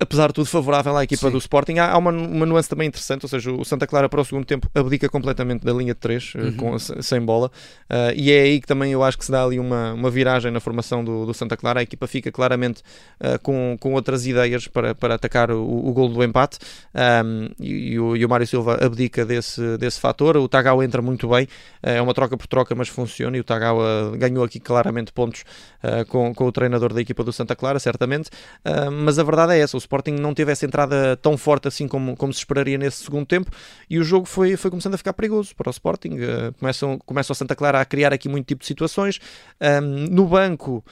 apesar 0.00 0.28
de 0.28 0.34
tudo, 0.34 0.46
favorável 0.46 0.96
à 0.96 1.04
equipa 1.04 1.26
Sim. 1.26 1.32
do 1.32 1.38
Sporting. 1.38 1.78
Há, 1.78 1.92
há 1.92 1.98
uma, 1.98 2.10
uma, 2.10 2.46
nuance 2.46 2.68
também 2.68 2.88
interessante, 2.88 3.24
ou 3.24 3.28
seja, 3.28 3.52
o 3.52 3.64
Santa 3.64 3.86
Clara 3.86 4.08
para 4.08 4.20
o 4.20 4.24
segundo 4.24 4.46
tempo 4.46 4.68
abdica 4.74 5.08
completamente 5.10 5.62
da 5.62 5.72
linha 5.72 5.92
de 5.92 6.00
3, 6.00 6.32
eh, 6.34 6.38
uhum. 6.38 6.56
com, 6.56 6.78
sem 6.78 7.20
bola, 7.20 7.50
uh, 7.90 8.12
e 8.16 8.32
é 8.32 8.40
aí 8.40 8.60
que 8.60 8.66
também 8.66 8.92
eu 8.92 9.04
acho 9.04 9.18
que 9.18 9.26
se 9.26 9.30
dá 9.30 9.44
ali 9.44 9.60
uma, 9.60 9.92
uma 9.92 10.10
viragem 10.10 10.50
na 10.50 10.58
formação 10.58 11.04
do, 11.04 11.26
do 11.26 11.34
Santa 11.34 11.56
Clara. 11.56 11.80
A 11.80 11.82
equipa 11.82 12.06
fica 12.06 12.32
claramente 12.32 12.82
uh, 13.20 13.38
com, 13.42 13.76
com 13.78 13.92
outras 13.92 14.26
ideias 14.26 14.66
para, 14.66 14.94
para 14.94 15.14
atacar 15.14 15.50
o, 15.50 15.62
o 15.62 15.92
gol 15.92 16.08
do 16.08 16.24
empate, 16.24 16.58
um, 16.94 17.48
e, 17.60 17.92
e, 17.92 18.00
o, 18.00 18.16
e 18.16 18.24
o 18.24 18.28
Mário 18.28 18.46
Silva 18.46 18.78
abdica 18.82 19.26
desse, 19.26 19.76
desse 19.76 20.00
fator. 20.00 20.38
O 20.38 20.48
Tagawa 20.48 20.82
entra 20.82 21.02
muito 21.02 21.28
bem, 21.28 21.44
uh, 21.44 21.48
é 21.82 22.00
uma 22.00 22.14
troca 22.14 22.38
por 22.38 22.46
troca, 22.46 22.74
mas 22.74 22.88
funciona, 22.88 23.36
e 23.36 23.40
o 23.40 23.44
Tagawa 23.44 24.16
ganhou 24.16 24.44
aqui 24.44 24.58
claramente 24.58 25.12
pontos 25.12 25.44
com, 26.08 26.34
com 26.34 26.46
o 26.46 26.52
treinador 26.52 26.92
da 26.92 27.00
equipa 27.00 27.24
do 27.24 27.32
Santa 27.32 27.56
Clara, 27.56 27.78
certamente, 27.78 28.30
mas 28.92 29.18
a 29.18 29.22
verdade 29.22 29.54
é 29.54 29.60
essa, 29.60 29.76
o 29.76 29.80
Sporting 29.90 30.12
não 30.12 30.32
teve 30.32 30.52
essa 30.52 30.64
entrada 30.64 31.16
tão 31.16 31.36
forte 31.36 31.66
assim 31.66 31.88
como, 31.88 32.16
como 32.16 32.32
se 32.32 32.38
esperaria 32.38 32.78
nesse 32.78 33.02
segundo 33.02 33.26
tempo 33.26 33.50
e 33.88 33.98
o 33.98 34.04
jogo 34.04 34.24
foi, 34.24 34.56
foi 34.56 34.70
começando 34.70 34.94
a 34.94 34.98
ficar 34.98 35.12
perigoso 35.12 35.54
para 35.56 35.68
o 35.68 35.70
Sporting. 35.70 36.10
Uh, 36.10 36.52
começam, 36.58 36.98
começa 36.98 37.32
o 37.32 37.34
Santa 37.34 37.56
Clara 37.56 37.80
a 37.80 37.84
criar 37.84 38.12
aqui 38.12 38.28
muito 38.28 38.46
tipo 38.46 38.60
de 38.60 38.66
situações. 38.66 39.18
Um, 39.60 39.80
no 40.10 40.26
banco 40.26 40.84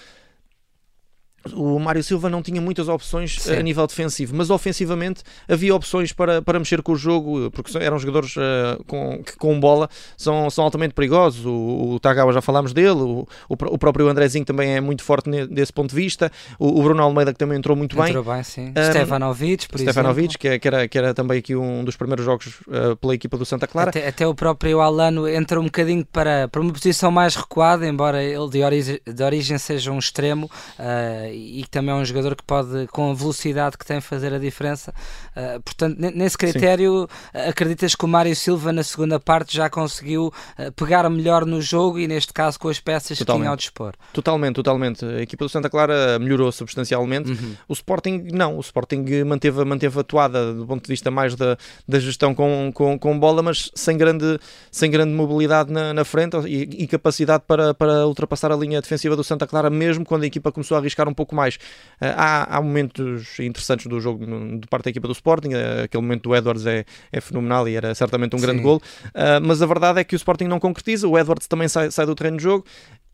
o 1.52 1.78
Mário 1.78 2.02
Silva 2.02 2.28
não 2.28 2.42
tinha 2.42 2.60
muitas 2.60 2.88
opções 2.88 3.36
Sim. 3.40 3.56
a 3.56 3.62
nível 3.62 3.86
defensivo, 3.86 4.34
mas 4.36 4.50
ofensivamente 4.50 5.22
havia 5.48 5.74
opções 5.74 6.12
para, 6.12 6.42
para 6.42 6.58
mexer 6.58 6.82
com 6.82 6.92
o 6.92 6.96
jogo, 6.96 7.50
porque 7.50 7.76
eram 7.78 7.98
jogadores 7.98 8.36
uh, 8.36 8.82
com, 8.86 9.22
que 9.22 9.36
com 9.36 9.58
bola 9.58 9.88
são, 10.16 10.50
são 10.50 10.64
altamente 10.64 10.94
perigosos. 10.94 11.44
O, 11.46 11.94
o 11.94 12.00
Tagawa 12.00 12.32
já 12.32 12.40
falámos 12.40 12.72
dele, 12.72 13.00
o, 13.00 13.26
o, 13.48 13.54
o, 13.54 13.78
próprio 13.78 14.08
Andrezinho 14.08 14.44
também 14.44 14.74
é 14.74 14.80
muito 14.80 15.02
forte 15.02 15.28
desse 15.46 15.72
ponto 15.72 15.90
de 15.90 15.96
vista, 15.96 16.30
o, 16.58 16.80
o 16.80 16.82
Bruno 16.82 17.02
Almeida 17.02 17.32
que 17.32 17.38
também 17.38 17.58
entrou 17.58 17.76
muito 17.76 17.92
entrou 17.92 18.04
bem. 18.04 18.10
Entrou 18.10 18.34
bem, 18.34 18.42
sim. 18.42 18.72
Um, 18.76 18.90
Stefanovic, 18.90 19.68
por 19.68 19.78
Stefanovic, 19.78 20.38
que, 20.38 20.48
é, 20.48 20.58
que, 20.58 20.68
era, 20.68 20.88
que 20.88 20.98
era 20.98 21.14
também 21.14 21.38
aqui 21.38 21.54
um 21.54 21.84
dos 21.84 21.96
primeiros 21.96 22.24
jogos 22.24 22.60
uh, 22.66 22.96
pela 22.96 23.14
equipa 23.14 23.36
do 23.36 23.44
Santa 23.44 23.66
Clara. 23.66 23.90
Até, 23.90 24.08
até, 24.08 24.26
o 24.26 24.34
próprio 24.34 24.80
Alano 24.80 25.28
entra 25.28 25.60
um 25.60 25.64
bocadinho 25.64 26.04
para, 26.04 26.48
para 26.48 26.60
uma 26.60 26.72
posição 26.72 27.10
mais 27.10 27.36
recuada, 27.36 27.86
embora 27.86 28.22
ele 28.22 28.48
de 28.50 28.62
origem, 28.62 29.00
de 29.06 29.22
origem 29.22 29.58
seja 29.58 29.92
um 29.92 29.98
extremo 29.98 30.50
uh, 30.78 31.27
e 31.32 31.62
que 31.62 31.70
também 31.70 31.94
é 31.94 31.94
um 31.94 32.04
jogador 32.04 32.34
que 32.34 32.42
pode, 32.42 32.86
com 32.88 33.10
a 33.10 33.14
velocidade 33.14 33.76
que 33.76 33.84
tem, 33.84 34.00
fazer 34.00 34.32
a 34.32 34.38
diferença. 34.38 34.92
Uh, 35.36 35.60
portanto, 35.62 35.96
nesse 35.98 36.36
critério, 36.36 37.08
Sim. 37.32 37.48
acreditas 37.48 37.94
que 37.94 38.04
o 38.04 38.08
Mário 38.08 38.34
Silva 38.34 38.72
na 38.72 38.82
segunda 38.82 39.18
parte 39.18 39.56
já 39.56 39.68
conseguiu 39.68 40.32
uh, 40.58 40.72
pegar 40.72 41.08
melhor 41.08 41.44
no 41.44 41.60
jogo 41.60 41.98
e, 41.98 42.06
neste 42.06 42.32
caso, 42.32 42.58
com 42.58 42.68
as 42.68 42.80
peças 42.80 43.18
totalmente. 43.18 43.38
que 43.38 43.42
tinha 43.42 43.50
ao 43.50 43.56
dispor? 43.56 43.94
Totalmente, 44.12 44.54
totalmente. 44.56 45.04
A 45.04 45.22
equipa 45.22 45.44
do 45.44 45.48
Santa 45.48 45.70
Clara 45.70 46.18
melhorou 46.18 46.50
substancialmente. 46.52 47.30
Uhum. 47.30 47.54
O 47.68 47.72
Sporting, 47.72 48.28
não. 48.32 48.56
O 48.56 48.60
Sporting 48.60 49.04
manteve, 49.24 49.64
manteve 49.64 50.00
atuada 50.00 50.52
do 50.52 50.66
ponto 50.66 50.82
de 50.82 50.88
vista 50.88 51.10
mais 51.10 51.34
da, 51.34 51.56
da 51.86 51.98
gestão 51.98 52.34
com, 52.34 52.70
com, 52.72 52.98
com 52.98 53.18
bola, 53.18 53.42
mas 53.42 53.70
sem 53.74 53.96
grande, 53.96 54.38
sem 54.70 54.90
grande 54.90 55.12
mobilidade 55.12 55.72
na, 55.72 55.92
na 55.92 56.04
frente 56.04 56.36
e, 56.46 56.84
e 56.84 56.86
capacidade 56.86 57.44
para, 57.46 57.74
para 57.74 58.06
ultrapassar 58.06 58.52
a 58.52 58.56
linha 58.56 58.80
defensiva 58.80 59.16
do 59.16 59.24
Santa 59.24 59.46
Clara, 59.46 59.70
mesmo 59.70 60.04
quando 60.04 60.22
a 60.22 60.26
equipa 60.26 60.52
começou 60.52 60.76
a 60.76 60.80
arriscar 60.80 61.08
um 61.08 61.14
pouco 61.18 61.34
mais. 61.34 61.56
Uh, 62.00 62.14
há, 62.16 62.56
há 62.56 62.62
momentos 62.62 63.40
interessantes 63.40 63.86
do 63.86 64.00
jogo 64.00 64.24
de 64.24 64.66
parte 64.68 64.84
da 64.84 64.90
equipa 64.90 65.08
do 65.08 65.12
Sporting, 65.12 65.48
uh, 65.48 65.82
aquele 65.84 66.02
momento 66.02 66.22
do 66.22 66.36
Edwards 66.36 66.64
é, 66.64 66.84
é 67.10 67.20
fenomenal 67.20 67.68
e 67.68 67.74
era 67.74 67.92
certamente 67.92 68.36
um 68.36 68.38
grande 68.38 68.62
gol, 68.62 68.76
uh, 68.76 69.42
mas 69.42 69.60
a 69.60 69.66
verdade 69.66 69.98
é 69.98 70.04
que 70.04 70.14
o 70.14 70.16
Sporting 70.16 70.44
não 70.44 70.60
concretiza, 70.60 71.08
o 71.08 71.18
Edwards 71.18 71.48
também 71.48 71.66
sai, 71.66 71.90
sai 71.90 72.06
do 72.06 72.14
terreno 72.14 72.36
de 72.36 72.44
jogo 72.44 72.64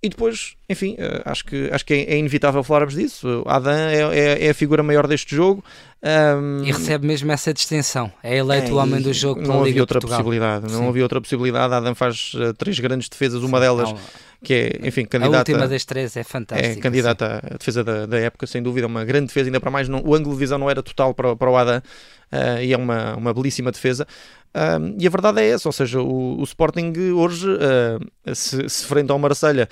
e 0.03 0.09
depois, 0.11 0.55
enfim, 0.69 0.99
acho 1.25 1.47
que, 1.47 1.71
acho 1.73 1.87
que 1.87 1.95
é, 1.95 2.13
é 2.13 2.19
inevitável 2.19 2.63
falarmos 2.63 2.93
disso. 2.93 3.43
Adam 3.47 3.73
é, 3.73 4.03
é, 4.03 4.47
é, 4.47 4.51
a 4.51 4.55
figura 4.55 4.83
maior 4.83 5.07
deste 5.07 5.35
jogo. 5.35 5.65
Um, 6.03 6.63
e 6.63 6.71
recebe 6.71 7.07
mesmo 7.07 7.33
essa 7.33 7.55
distinção. 7.55 8.13
É 8.23 8.37
eleito 8.37 8.69
é, 8.69 8.75
o 8.75 8.77
homem 8.77 9.01
do 9.01 9.15
jogo 9.15 9.41
não 9.41 9.63
havia 9.63 9.81
outra 9.81 9.99
Portugal. 9.99 10.19
possibilidade. 10.19 10.71
Não 10.71 10.81
Sim. 10.81 10.89
havia 10.89 11.03
outra 11.03 11.23
possibilidade. 11.23 11.73
Adam 11.73 11.95
faz 11.95 12.33
três 12.59 12.79
grandes 12.81 13.09
defesas, 13.09 13.43
uma 13.43 13.59
delas. 13.59 13.93
Não 13.93 13.99
que 14.45 14.55
é, 14.55 14.87
enfim, 14.87 15.05
candidata... 15.05 15.37
A 15.37 15.39
última 15.39 15.67
das 15.67 15.85
três 15.85 16.17
é 16.17 16.23
fantástica. 16.23 16.79
É 16.79 16.81
candidata 16.81 17.41
à 17.43 17.57
defesa 17.57 17.83
da, 17.83 18.07
da, 18.07 18.19
época, 18.19 18.47
sem 18.47 18.63
dúvida, 18.63 18.87
uma 18.87 19.05
grande 19.05 19.29
defesa, 19.29 19.49
ainda 19.49 19.59
para 19.59 19.71
mais, 19.71 19.89
não, 19.89 20.01
o 20.05 20.15
ângulo 20.15 20.35
de 20.35 20.41
visão 20.41 20.59
não 20.59 20.71
era 20.71 20.83
total 20.83 21.15
para, 21.15 21.35
para 21.35 21.51
o 21.51 21.57
Adam, 21.57 21.79
uh, 21.79 22.63
e 22.63 22.73
é 22.73 22.77
uma, 22.77 23.17
uma 23.17 23.35
belíssima 23.35 23.73
defesa. 23.73 24.07
Uh, 24.55 24.95
e 25.01 25.07
a 25.07 25.11
verdade 25.11 25.41
é 25.41 25.49
essa, 25.49 25.69
ou 25.69 25.73
seja, 25.73 26.01
o, 26.01 26.39
o 26.39 26.45
Sporting 26.45 26.93
hoje, 27.17 27.49
uh, 27.49 28.35
se, 28.35 28.69
se 28.69 28.87
frente 28.87 29.11
ao 29.11 29.19
Marselha 29.19 29.69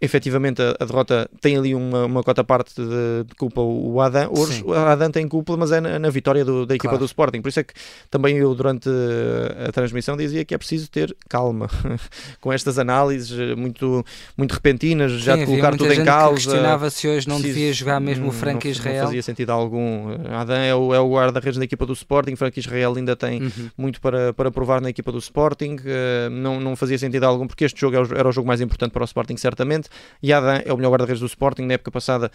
efetivamente 0.00 0.62
a, 0.62 0.74
a, 0.80 0.84
derrota 0.84 1.28
tem 1.40 1.56
ali 1.56 1.74
uma, 1.74 2.06
uma 2.06 2.22
cota 2.22 2.42
parte 2.42 2.74
de, 2.74 3.24
de 3.26 3.34
culpa 3.36 3.60
o 3.60 4.00
Adam. 4.00 4.30
Hoje 4.32 4.62
o 4.64 4.72
Adam 4.72 5.10
tem 5.10 5.28
culpa, 5.28 5.56
mas 5.56 5.72
é 5.72 5.80
na, 5.80 5.98
na 5.98 6.08
vitória 6.08 6.44
do, 6.44 6.64
da 6.64 6.74
equipa 6.74 6.90
claro. 6.90 7.04
do 7.04 7.04
Sporting. 7.04 7.42
Por 7.42 7.48
isso 7.48 7.60
é 7.60 7.64
que 7.64 7.74
também 8.10 8.38
eu 8.38 8.54
durante 8.54 8.88
a 9.68 9.70
transmissão 9.70 10.16
dizia 10.16 10.44
que 10.44 10.54
é 10.54 10.58
preciso 10.58 10.90
ter 10.90 11.14
calma 11.28 11.68
com 12.40 12.50
estas 12.50 12.78
análises 12.78 13.56
muito, 13.56 14.04
muito 14.36 14.52
repentinas, 14.52 15.12
Sim, 15.12 15.18
já 15.18 15.36
de 15.36 15.44
colocar 15.44 15.76
tudo 15.76 15.92
em 15.92 16.04
causa. 16.04 16.34
questionava 16.34 16.88
se 16.88 17.06
hoje 17.06 17.28
não 17.28 17.36
preciso, 17.36 17.58
devia 17.58 17.72
jogar 17.74 18.00
mesmo 18.00 18.28
o 18.28 18.32
Frank 18.32 18.64
não, 18.64 18.72
Israel. 18.72 18.98
Não 19.00 19.06
fazia 19.06 19.22
sentido 19.22 19.50
algum. 19.50 20.14
Adam 20.30 20.56
é 20.56 20.74
o, 20.74 20.94
é 20.94 21.00
o 21.00 21.12
guarda-redes 21.12 21.58
da 21.58 21.64
equipa 21.64 21.84
do 21.84 21.92
Sporting, 21.92 22.36
Frank 22.36 22.58
Israel 22.58 22.94
ainda 22.96 23.14
tem 23.14 23.42
uhum. 23.42 23.70
muito 23.76 24.00
para, 24.00 24.32
para 24.32 24.50
provar 24.50 24.80
na 24.80 24.88
equipa 24.88 25.12
do 25.12 25.18
Sporting. 25.18 25.76
Uh, 25.76 26.30
não, 26.30 26.58
não 26.58 26.74
fazia 26.74 26.98
sentido 26.98 27.24
algum, 27.24 27.46
porque 27.46 27.64
este 27.64 27.78
jogo 27.78 27.96
era 27.96 28.28
o 28.28 28.32
jogo 28.32 28.48
mais 28.48 28.62
importante 28.62 28.92
para 28.92 29.02
o 29.02 29.04
Sporting, 29.04 29.36
certamente. 29.36 29.89
Yadan 30.22 30.62
é 30.64 30.72
o 30.72 30.76
melhor 30.76 30.90
guarda-redes 30.90 31.20
do 31.20 31.26
Sporting, 31.26 31.62
na 31.62 31.74
época 31.74 31.90
passada, 31.90 32.30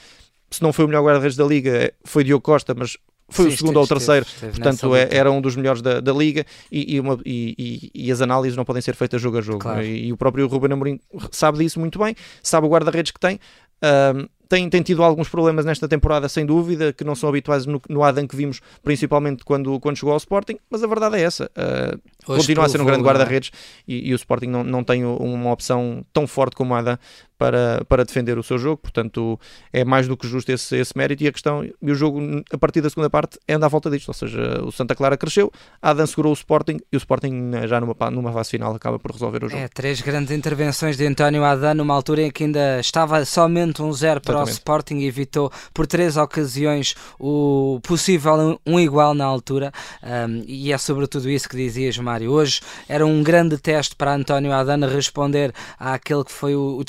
se 0.49 0.61
não 0.61 0.71
foi 0.71 0.85
o 0.85 0.87
melhor 0.87 1.03
guarda-redes 1.03 1.37
da 1.37 1.45
Liga, 1.45 1.93
foi 2.03 2.23
Diogo 2.23 2.43
Costa, 2.43 2.73
mas 2.75 2.97
foi 3.27 3.45
Sim, 3.45 3.53
o 3.53 3.57
segundo 3.57 3.77
ou 3.77 3.83
o 3.83 3.87
terceiro, 3.87 4.25
esteve, 4.25 4.51
esteve 4.51 4.61
portanto 4.61 4.95
é, 4.95 5.07
era 5.11 5.31
um 5.31 5.41
dos 5.41 5.55
melhores 5.55 5.81
da, 5.81 5.99
da 5.99 6.13
liga 6.13 6.45
e, 6.71 6.95
e, 6.95 6.99
uma, 6.99 7.19
e, 7.25 7.91
e, 7.93 8.11
as 8.11 8.21
análises 8.21 8.55
não 8.55 8.63
podem 8.63 8.83
ser 8.83 8.93
feitas 8.93 9.19
jogo 9.19 9.39
a 9.39 9.41
jogo. 9.41 9.59
Claro. 9.59 9.83
E, 9.83 10.13
o 10.13 10.17
próprio 10.17 10.47
Ruben 10.47 10.71
Amorim 10.71 10.99
sabe 11.31 11.57
disso 11.57 11.79
muito 11.79 11.97
bem, 11.97 12.15
sabe 12.43 12.67
o 12.67 12.69
guarda-redes 12.69 13.11
que 13.11 13.19
tem. 13.19 13.39
Um, 13.83 14.27
tem, 14.47 14.69
tem 14.69 14.81
tido 14.83 15.03
alguns 15.03 15.27
problemas 15.27 15.65
nesta 15.65 15.87
temporada, 15.87 16.29
sem 16.29 16.45
dúvida, 16.45 16.93
que 16.93 17.03
não 17.03 17.15
são 17.15 17.27
habituais 17.27 17.65
no, 17.65 17.81
no 17.89 18.03
Adam 18.03 18.27
que 18.27 18.35
vimos, 18.35 18.61
principalmente 18.83 19.43
quando, 19.43 19.79
quando 19.79 19.97
chegou 19.97 20.11
ao 20.11 20.17
Sporting, 20.17 20.57
mas 20.69 20.83
a 20.83 20.87
verdade 20.87 21.17
é 21.17 21.21
essa. 21.21 21.49
Uh, 21.57 21.99
continua 22.25 22.65
a 22.65 22.69
ser 22.69 22.79
um 22.79 22.85
grande 22.85 23.01
é? 23.01 23.05
guarda-redes 23.05 23.51
e, 23.87 24.09
e, 24.09 24.13
o 24.13 24.15
Sporting 24.15 24.47
não, 24.47 24.63
não 24.63 24.83
tem 24.83 25.03
uma 25.03 25.51
opção 25.51 26.05
tão 26.13 26.27
forte 26.27 26.55
como 26.55 26.73
o 26.73 26.77
Adam 26.77 26.97
para, 27.37 27.83
para 27.87 28.03
defender 28.03 28.37
o 28.37 28.43
seu 28.43 28.57
jogo, 28.57 28.77
portanto 28.77 29.39
é 29.71 29.83
mais 29.83 30.07
do 30.07 30.15
que 30.15 30.27
justo 30.27 30.51
esse, 30.51 30.75
esse 30.77 30.97
mérito. 30.97 31.23
E 31.23 31.27
a 31.27 31.31
questão, 31.31 31.63
e 31.63 31.91
o 31.91 31.95
jogo 31.95 32.19
a 32.51 32.57
partir 32.57 32.81
da 32.81 32.89
segunda 32.89 33.09
parte 33.09 33.39
anda 33.47 33.65
à 33.65 33.69
volta 33.69 33.89
disto, 33.89 34.07
ou 34.09 34.13
seja, 34.13 34.61
o 34.63 34.71
Santa 34.71 34.95
Clara 34.95 35.17
cresceu, 35.17 35.51
Adam 35.81 36.05
segurou 36.05 36.31
o 36.31 36.33
Sporting 36.33 36.79
e 36.91 36.95
o 36.95 36.97
Sporting 36.97 37.51
já 37.67 37.79
numa, 37.79 37.95
numa 38.11 38.31
fase 38.31 38.51
final 38.51 38.73
acaba 38.75 38.99
por 38.99 39.11
resolver 39.11 39.43
o 39.43 39.49
jogo. 39.49 39.61
É, 39.61 39.67
três 39.67 40.01
grandes 40.01 40.31
intervenções 40.31 40.97
de 40.97 41.05
António 41.05 41.43
Adam 41.43 41.75
numa 41.75 41.93
altura 41.93 42.23
em 42.23 42.31
que 42.31 42.43
ainda 42.43 42.79
estava 42.79 43.23
somente 43.25 43.81
um 43.81 43.91
zero 43.91 44.21
para 44.21 44.39
o 44.39 44.43
Sporting 44.43 44.97
e 44.99 45.07
evitou 45.07 45.51
por 45.73 45.87
três 45.87 46.17
ocasiões 46.17 46.95
o 47.19 47.79
possível 47.83 48.59
um 48.65 48.79
igual 48.79 49.13
na 49.13 49.25
altura. 49.25 49.71
Um, 50.03 50.43
e 50.47 50.71
é 50.71 50.77
sobretudo 50.77 51.29
isso 51.29 51.47
que 51.47 51.55
dizias 51.55 51.97
Mário, 51.97 52.31
hoje 52.31 52.61
era 52.87 53.05
um 53.05 53.23
grande 53.23 53.57
teste 53.57 53.95
para 53.95 54.13
António 54.13 54.51
Adam 54.51 54.87
responder 54.87 55.53
àquele 55.79 56.23
que 56.23 56.31
foi 56.31 56.55
o, 56.55 56.77
o 56.77 56.83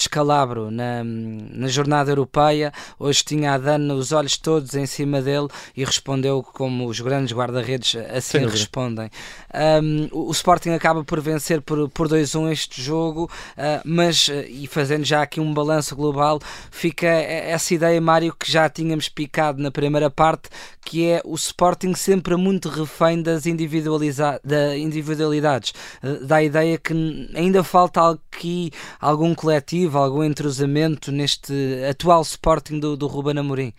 na, 0.71 1.03
na 1.05 1.69
jornada 1.69 2.11
europeia. 2.11 2.73
Hoje 2.99 3.25
tinha 3.25 3.55
a 3.55 3.59
Dana 3.59 3.95
os 3.95 4.13
olhos 4.13 4.37
todos 4.37 4.75
em 4.75 4.87
cima 4.87 5.23
dele 5.23 5.49
e 5.77 5.85
respondeu 5.85 6.43
como 6.43 6.87
os 6.87 7.01
grandes 7.01 7.35
guarda-redes 7.35 7.97
assim 8.15 8.47
respondem. 8.47 9.11
Um, 9.55 10.09
o, 10.13 10.31
Sporting 10.33 10.71
acaba 10.71 11.03
por 11.03 11.21
vencer 11.21 11.63
por, 11.63 11.89
por 11.89 12.09
2-1 12.09 12.53
este 12.53 12.83
jogo, 12.83 13.31
uh, 13.57 13.81
mas, 13.85 14.29
uh, 14.29 14.45
e 14.49 14.67
fazendo 14.67 15.05
já 15.05 15.23
aqui 15.23 15.41
um 15.41 15.55
balanço 15.55 15.97
global, 15.97 16.39
fica 16.71 17.07
essa 17.07 17.73
ideia, 17.75 18.01
Mário, 18.01 18.35
que 18.39 18.51
já 18.51 18.69
tínhamos 18.69 19.09
picado 19.09 19.63
na 19.63 19.71
primeira 19.71 20.11
parte, 20.11 20.51
que 20.85 21.07
é 21.07 21.23
o 21.25 21.35
Sporting 21.35 21.95
sempre 21.95 22.37
muito 22.37 22.69
refém 22.69 23.23
das 23.23 23.47
individualiza 23.47 24.41
da 24.45 24.77
individualidades. 24.77 25.73
Uh, 26.03 26.25
da 26.27 26.43
ideia 26.43 26.77
que 26.77 26.95
ainda 27.35 27.65
falta 27.65 28.11
aqui 28.11 28.71
algum 29.01 29.35
coletivo, 29.35 29.99
algum 29.99 30.23
entrosamento 30.27 31.11
neste 31.11 31.53
atual 31.89 32.23
Sporting 32.23 32.79
do, 32.79 32.97
do 32.97 33.07
Ruben 33.07 33.39
Amorim? 33.39 33.73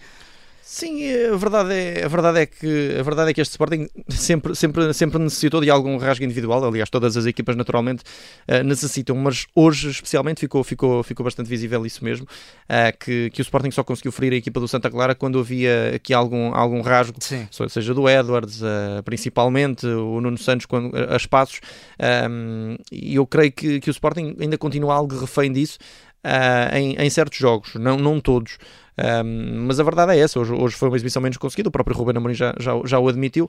Sim, 0.69 0.99
a 1.33 1.37
verdade 1.37 1.73
é, 1.73 2.03
a 2.03 2.09
verdade 2.09 2.39
é 2.39 2.45
que 2.45 2.97
a 2.99 3.01
verdade 3.01 3.31
é 3.31 3.33
que 3.33 3.39
este 3.39 3.51
Sporting 3.51 3.87
sempre, 4.09 4.53
sempre, 4.53 4.93
sempre 4.93 5.17
necessitou 5.17 5.61
de 5.61 5.69
algum 5.69 5.95
rasgo 5.95 6.25
individual. 6.25 6.61
Aliás, 6.65 6.89
todas 6.89 7.15
as 7.15 7.25
equipas 7.25 7.55
naturalmente 7.55 8.03
uh, 8.49 8.61
necessitam, 8.65 9.15
mas 9.15 9.47
hoje 9.55 9.89
especialmente 9.89 10.41
ficou, 10.41 10.65
ficou, 10.65 11.01
ficou 11.03 11.23
bastante 11.23 11.47
visível 11.47 11.85
isso 11.85 12.03
mesmo, 12.03 12.25
uh, 12.25 12.97
que, 12.99 13.29
que 13.29 13.39
o 13.39 13.43
Sporting 13.43 13.71
só 13.71 13.81
conseguiu 13.81 14.11
ferir 14.11 14.33
a 14.33 14.35
equipa 14.35 14.59
do 14.59 14.67
Santa 14.67 14.91
Clara 14.91 15.15
quando 15.15 15.39
havia 15.39 15.95
aqui 15.95 16.13
algum, 16.13 16.53
algum 16.53 16.81
rasgo, 16.81 17.15
Sim. 17.21 17.47
seja 17.69 17.93
do 17.93 18.09
Edwards, 18.09 18.61
uh, 18.61 19.01
principalmente 19.05 19.87
o 19.87 20.19
Nuno 20.19 20.37
Santos 20.37 20.65
quando, 20.65 20.91
a 20.97 21.15
espaços. 21.15 21.61
Um, 22.29 22.75
e 22.91 23.15
eu 23.15 23.25
creio 23.25 23.53
que, 23.53 23.79
que 23.79 23.89
o 23.89 23.91
Sporting 23.91 24.35
ainda 24.37 24.57
continua 24.57 24.95
algo 24.95 25.17
refém 25.17 25.49
disso. 25.49 25.77
Em, 26.73 26.95
em 26.95 27.09
certos 27.09 27.37
jogos, 27.37 27.75
não, 27.75 27.97
não 27.97 28.19
todos. 28.19 28.57
Um, 28.97 29.65
mas 29.67 29.79
a 29.79 29.83
verdade 29.83 30.13
é 30.13 30.19
essa, 30.19 30.39
hoje, 30.39 30.51
hoje 30.53 30.75
foi 30.75 30.89
uma 30.89 30.97
exibição 30.97 31.21
menos 31.21 31.37
conseguida, 31.37 31.69
o 31.69 31.71
próprio 31.71 31.95
Ruben 31.95 32.17
Amorim 32.17 32.33
já, 32.33 32.55
já, 32.59 32.71
já 32.83 32.97
o 32.97 33.07
admitiu 33.07 33.47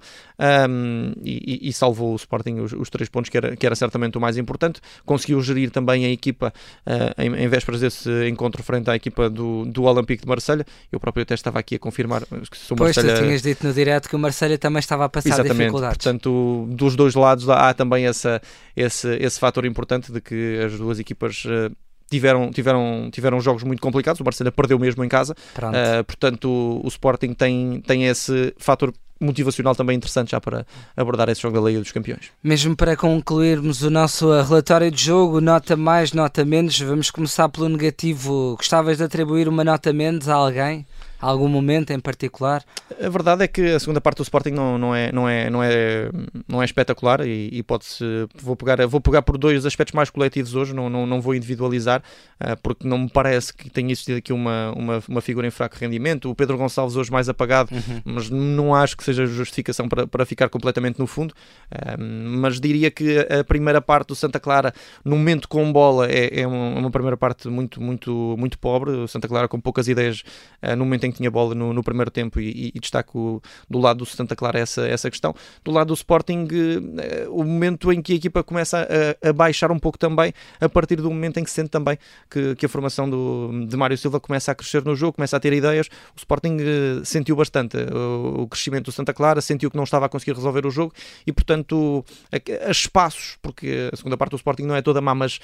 um, 0.68 1.12
e, 1.24 1.68
e, 1.68 1.72
salvou 1.72 2.12
o 2.12 2.16
Sporting 2.16 2.56
os, 2.56 2.74
os, 2.74 2.90
três 2.90 3.08
pontos, 3.08 3.30
que 3.30 3.36
era, 3.36 3.56
que 3.56 3.64
era 3.64 3.74
certamente 3.74 4.18
o 4.18 4.20
mais 4.20 4.36
importante. 4.36 4.80
Conseguiu 5.06 5.40
gerir 5.40 5.70
também 5.70 6.04
a 6.04 6.10
equipa 6.10 6.52
uh, 6.86 7.22
em, 7.22 7.44
em, 7.44 7.48
vésperas 7.48 7.80
desse 7.80 8.10
encontro 8.28 8.62
frente 8.62 8.90
à 8.90 8.96
equipa 8.96 9.30
do, 9.30 9.64
do 9.64 9.84
Olympique 9.84 10.22
de 10.22 10.28
Marselha. 10.28 10.66
Eu 10.92 11.00
próprio 11.00 11.22
até 11.22 11.34
estava 11.34 11.58
aqui 11.58 11.76
a 11.76 11.78
confirmar 11.78 12.22
que 12.26 12.58
se 12.58 12.72
o 12.72 12.76
Pois, 12.76 12.94
Marselha... 12.94 13.16
tu 13.16 13.22
tinhas 13.22 13.40
dito 13.40 13.66
no 13.66 13.72
direto 13.72 14.08
que 14.08 14.16
o 14.16 14.18
Marselha 14.18 14.58
também 14.58 14.80
estava 14.80 15.06
a 15.06 15.08
passar 15.08 15.30
Exatamente. 15.30 15.58
dificuldades. 15.58 15.96
Portanto, 16.04 16.68
dos 16.70 16.94
dois 16.94 17.14
lados 17.14 17.48
há 17.48 17.72
também 17.72 18.06
essa, 18.06 18.40
esse, 18.76 19.16
esse 19.16 19.40
fator 19.40 19.64
importante 19.64 20.12
de 20.12 20.20
que 20.20 20.60
as 20.62 20.76
duas 20.76 20.98
equipas 20.98 21.44
uh, 21.46 21.74
tiveram, 22.10 22.50
tiveram, 22.50 23.08
tiveram 23.10 23.40
jogos 23.40 23.62
muito 23.62 23.80
complicados. 23.80 24.20
O 24.20 24.24
Barcelona 24.24 24.52
perdeu 24.52 24.78
mesmo 24.78 25.04
em 25.04 25.08
casa, 25.08 25.34
uh, 25.58 26.04
portanto, 26.04 26.48
o, 26.48 26.80
o 26.84 26.88
Sporting 26.88 27.34
tem, 27.34 27.82
tem 27.86 28.06
esse 28.06 28.54
fator 28.58 28.92
motivacional 29.20 29.74
também 29.74 29.96
interessante 29.96 30.30
já 30.30 30.40
para 30.40 30.64
abordar 30.96 31.28
esse 31.28 31.42
jogo 31.42 31.60
da 31.60 31.66
Liga 31.66 31.80
dos 31.80 31.92
Campeões. 31.92 32.30
Mesmo 32.42 32.76
para 32.76 32.96
concluirmos 32.96 33.82
o 33.82 33.90
nosso 33.90 34.30
relatório 34.42 34.90
de 34.90 35.02
jogo, 35.02 35.40
nota 35.40 35.76
mais, 35.76 36.12
nota 36.12 36.44
menos, 36.44 36.78
vamos 36.80 37.10
começar 37.10 37.48
pelo 37.48 37.68
negativo. 37.68 38.54
Gostavas 38.56 38.98
de 38.98 39.04
atribuir 39.04 39.48
uma 39.48 39.64
nota 39.64 39.92
menos 39.92 40.28
a 40.28 40.34
alguém? 40.34 40.86
Algum 41.20 41.48
momento 41.48 41.92
em 41.92 42.00
particular? 42.00 42.64
A 43.00 43.08
verdade 43.08 43.44
é 43.44 43.48
que 43.48 43.62
a 43.62 43.80
segunda 43.80 44.00
parte 44.00 44.18
do 44.18 44.22
Sporting 44.22 44.50
não, 44.50 44.78
não, 44.78 44.94
é, 44.94 45.12
não, 45.12 45.28
é, 45.28 45.50
não, 45.50 45.62
é, 45.62 46.10
não 46.46 46.62
é 46.62 46.64
espetacular 46.64 47.26
e, 47.26 47.48
e 47.52 47.62
pode-se. 47.62 48.04
Vou 48.40 48.56
pegar, 48.56 48.86
vou 48.86 49.00
pegar 49.00 49.22
por 49.22 49.36
dois 49.36 49.66
aspectos 49.66 49.94
mais 49.94 50.10
coletivos 50.10 50.54
hoje, 50.54 50.74
não, 50.74 50.88
não, 50.88 51.06
não 51.06 51.20
vou 51.20 51.34
individualizar, 51.34 52.02
uh, 52.40 52.56
porque 52.62 52.86
não 52.86 52.98
me 52.98 53.08
parece 53.08 53.52
que 53.52 53.68
tenha 53.68 53.90
existido 53.90 54.18
aqui 54.18 54.32
uma, 54.32 54.72
uma, 54.76 55.02
uma 55.08 55.20
figura 55.20 55.46
em 55.46 55.50
fraco 55.50 55.76
rendimento. 55.78 56.30
O 56.30 56.34
Pedro 56.34 56.56
Gonçalves 56.56 56.96
hoje 56.96 57.10
mais 57.10 57.28
apagado, 57.28 57.74
uhum. 57.74 58.00
mas 58.04 58.30
não 58.30 58.74
acho 58.74 58.96
que 58.96 59.04
seja 59.04 59.26
justificação 59.26 59.88
para, 59.88 60.06
para 60.06 60.24
ficar 60.24 60.48
completamente 60.48 60.98
no 60.98 61.06
fundo. 61.06 61.34
Uh, 61.72 62.00
mas 62.00 62.60
diria 62.60 62.90
que 62.90 63.18
a 63.18 63.42
primeira 63.44 63.80
parte 63.80 64.08
do 64.08 64.14
Santa 64.14 64.38
Clara, 64.38 64.72
no 65.04 65.16
momento 65.16 65.48
com 65.48 65.72
bola, 65.72 66.06
é, 66.10 66.40
é 66.40 66.46
uma, 66.46 66.78
uma 66.78 66.90
primeira 66.90 67.16
parte 67.16 67.48
muito, 67.48 67.82
muito, 67.82 68.36
muito 68.38 68.58
pobre. 68.58 68.90
O 68.92 69.08
Santa 69.08 69.26
Clara 69.28 69.48
com 69.48 69.60
poucas 69.60 69.88
ideias 69.88 70.22
uh, 70.62 70.76
no 70.76 70.84
momento 70.84 71.04
em 71.04 71.07
que 71.10 71.18
tinha 71.18 71.30
bola 71.30 71.54
no, 71.54 71.72
no 71.72 71.82
primeiro 71.82 72.10
tempo 72.10 72.40
e, 72.40 72.72
e, 72.74 72.80
destaco 72.80 73.42
do 73.68 73.78
lado 73.78 73.98
do 73.98 74.06
Santa 74.06 74.34
Clara 74.34 74.58
essa, 74.58 74.86
essa 74.86 75.10
questão. 75.10 75.34
Do 75.64 75.70
lado 75.70 75.88
do 75.88 75.94
Sporting, 75.94 76.46
uh, 76.46 77.32
o 77.32 77.44
momento 77.44 77.92
em 77.92 78.00
que 78.00 78.12
a 78.12 78.16
equipa 78.16 78.42
começa 78.42 78.86
a, 79.22 79.28
a, 79.28 79.32
baixar 79.32 79.70
um 79.70 79.78
pouco 79.78 79.98
também, 79.98 80.32
a 80.60 80.68
partir 80.68 80.96
do 80.96 81.10
momento 81.10 81.38
em 81.38 81.44
que 81.44 81.50
se 81.50 81.56
sente 81.56 81.70
também 81.70 81.98
que, 82.30 82.54
que 82.56 82.66
a 82.66 82.68
formação 82.68 83.08
do, 83.08 83.66
de 83.66 83.76
Mário 83.76 83.96
Silva 83.96 84.20
começa 84.20 84.52
a 84.52 84.54
crescer 84.54 84.84
no 84.84 84.94
jogo, 84.94 85.14
começa 85.14 85.36
a 85.36 85.40
ter 85.40 85.52
ideias, 85.52 85.86
o 86.14 86.18
Sporting 86.18 86.56
uh, 86.56 87.04
sentiu 87.04 87.36
bastante 87.36 87.76
o, 87.76 88.42
o, 88.42 88.48
crescimento 88.48 88.86
do 88.86 88.92
Santa 88.92 89.12
Clara, 89.12 89.40
sentiu 89.40 89.70
que 89.70 89.76
não 89.76 89.84
estava 89.84 90.06
a 90.06 90.08
conseguir 90.08 90.34
resolver 90.34 90.66
o 90.66 90.70
jogo 90.70 90.92
e, 91.26 91.32
portanto, 91.32 92.04
a, 92.32 92.68
a 92.68 92.70
espaços, 92.70 93.36
porque 93.42 93.90
a 93.92 93.96
segunda 93.96 94.16
parte 94.16 94.30
do 94.30 94.36
Sporting 94.36 94.64
não 94.64 94.76
é 94.76 94.82
toda 94.82 95.00
má, 95.00 95.14
mas 95.14 95.38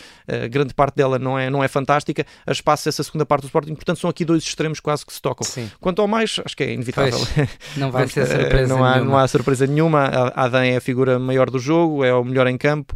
grande 0.51 0.75
parte 0.75 0.97
dela 0.97 1.19
não 1.19 1.39
é, 1.39 1.51
não 1.51 1.63
é 1.63 1.69
fantástica, 1.69 2.27
a 2.47 2.53
espaços 2.53 2.87
essa 2.87 3.03
segunda 3.03 3.27
parte 3.27 3.43
do 3.43 3.47
Sporting, 3.47 3.75
portanto, 3.75 3.99
são 3.99 4.11
aqui 4.11 4.25
dois 4.25 4.43
extremos 4.43 4.81
quase 4.81 5.05
que 5.05 5.13
se 5.13 5.21
tocam. 5.21 5.45
Sim. 5.55 5.71
Quanto 5.81 6.03
ao 6.03 6.09
mais, 6.09 6.41
acho 6.45 6.57
que 6.57 6.65
é 6.65 6.73
inevitável. 6.73 7.19
Pois, 7.35 7.49
não 7.77 7.93
vai 7.93 8.07
ser 8.09 8.27
surpresa 8.27 8.75
não 8.75 8.85
há, 8.85 8.95
nenhuma. 8.95 9.11
Não 9.11 9.19
há 9.19 9.29
surpresa 9.29 9.67
nenhuma. 9.67 10.01
A 10.05 10.45
Adam 10.45 10.63
é 10.63 10.77
a 10.77 10.81
figura 10.81 11.19
maior 11.19 11.49
do 11.49 11.61
jogo, 11.61 12.05
é 12.05 12.13
o 12.13 12.25
melhor 12.25 12.49
em 12.49 12.59
campo 12.59 12.95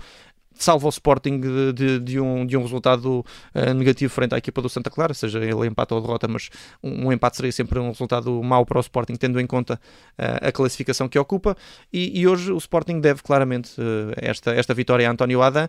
salva 0.58 0.86
o 0.86 0.90
Sporting 0.90 1.40
de, 1.40 1.72
de, 1.72 2.00
de, 2.00 2.20
um, 2.20 2.44
de 2.44 2.56
um 2.56 2.62
resultado 2.62 3.24
uh, 3.54 3.74
negativo 3.74 4.12
frente 4.12 4.34
à 4.34 4.38
equipa 4.38 4.60
do 4.60 4.68
Santa 4.68 4.90
Clara, 4.90 5.14
seja 5.14 5.38
ele 5.38 5.66
empate 5.66 5.94
ou 5.94 6.00
derrota, 6.00 6.26
mas 6.26 6.50
um, 6.82 7.06
um 7.06 7.12
empate 7.12 7.36
seria 7.36 7.52
sempre 7.52 7.78
um 7.78 7.88
resultado 7.88 8.42
mau 8.42 8.66
para 8.66 8.78
o 8.78 8.80
Sporting, 8.80 9.14
tendo 9.14 9.40
em 9.40 9.46
conta 9.46 9.80
uh, 10.18 10.48
a 10.48 10.52
classificação 10.52 11.08
que 11.08 11.18
ocupa. 11.18 11.56
E, 11.92 12.20
e, 12.20 12.26
hoje 12.26 12.52
o 12.52 12.56
Sporting 12.58 13.00
deve 13.00 13.22
claramente 13.22 13.80
uh, 13.80 14.12
esta, 14.16 14.52
esta 14.52 14.74
vitória 14.74 15.08
a 15.08 15.12
António 15.12 15.42
Adam 15.42 15.68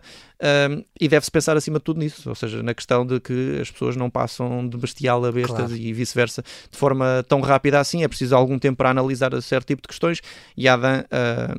e 0.98 1.08
deve-se 1.08 1.30
pensar 1.30 1.56
acima 1.56 1.78
de 1.78 1.84
tudo 1.84 2.00
nisso, 2.00 2.28
ou 2.28 2.34
seja, 2.34 2.62
na 2.62 2.74
questão 2.74 3.06
de 3.06 3.20
que 3.20 3.58
as 3.60 3.70
pessoas 3.70 3.96
não 3.96 4.10
passam 4.10 4.66
de 4.66 4.76
bestial 4.76 5.24
a 5.24 5.30
bestas 5.30 5.56
claro. 5.56 5.76
e 5.76 5.92
vice-versa 5.92 6.42
de 6.70 6.76
forma 6.76 7.24
tão 7.28 7.40
rápida 7.40 7.78
assim. 7.78 8.02
É 8.02 8.08
preciso 8.08 8.34
algum 8.34 8.58
tempo 8.58 8.78
para 8.78 8.90
analisar 8.90 9.30
certo 9.42 9.66
tipo 9.66 9.82
de 9.82 9.88
questões. 9.88 10.20
E 10.56 10.66
Adam 10.66 11.04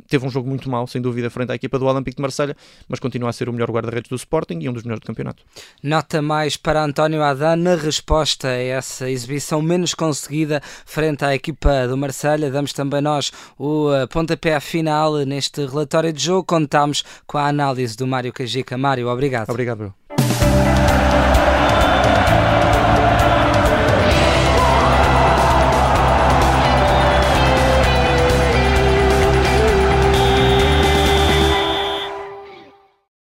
teve 0.07 0.25
um 0.25 0.29
jogo 0.29 0.49
muito 0.49 0.69
mau, 0.69 0.87
sem 0.87 1.01
dúvida, 1.01 1.29
frente 1.29 1.51
à 1.51 1.55
equipa 1.55 1.77
do 1.77 1.85
Olympique 1.85 2.17
de 2.17 2.21
Marselha, 2.21 2.55
mas 2.87 2.99
continua 2.99 3.20
continua 3.21 3.29
a 3.29 3.33
ser 3.33 3.47
o 3.47 3.53
melhor 3.53 3.69
guarda-redes 3.69 4.09
do 4.09 4.15
Sporting 4.15 4.59
e 4.61 4.69
um 4.69 4.73
dos 4.73 4.83
melhores 4.83 5.01
do 5.01 5.07
campeonato. 5.07 5.43
Nota 5.83 6.21
mais 6.21 6.57
para 6.57 6.83
António 6.83 7.21
Adan 7.21 7.55
na 7.55 7.75
resposta 7.75 8.47
a 8.47 8.57
essa 8.57 9.09
exibição 9.09 9.61
menos 9.61 9.93
conseguida 9.93 10.61
frente 10.85 11.23
à 11.23 11.35
equipa 11.35 11.87
do 11.87 11.95
Marselha. 11.95 12.49
Damos 12.49 12.73
também 12.73 13.01
nós 13.01 13.31
o 13.57 13.93
eh, 13.93 14.07
pontapé 14.07 14.59
final 14.59 15.17
neste 15.25 15.65
relatório 15.65 16.11
de 16.11 16.23
jogo. 16.23 16.43
Contamos 16.43 17.03
com 17.27 17.37
a 17.37 17.47
análise 17.47 17.95
do 17.95 18.07
Mário 18.07 18.33
Cajica. 18.33 18.77
Mário, 18.77 19.07
obrigado. 19.07 19.49
Obrigado, 19.49 19.93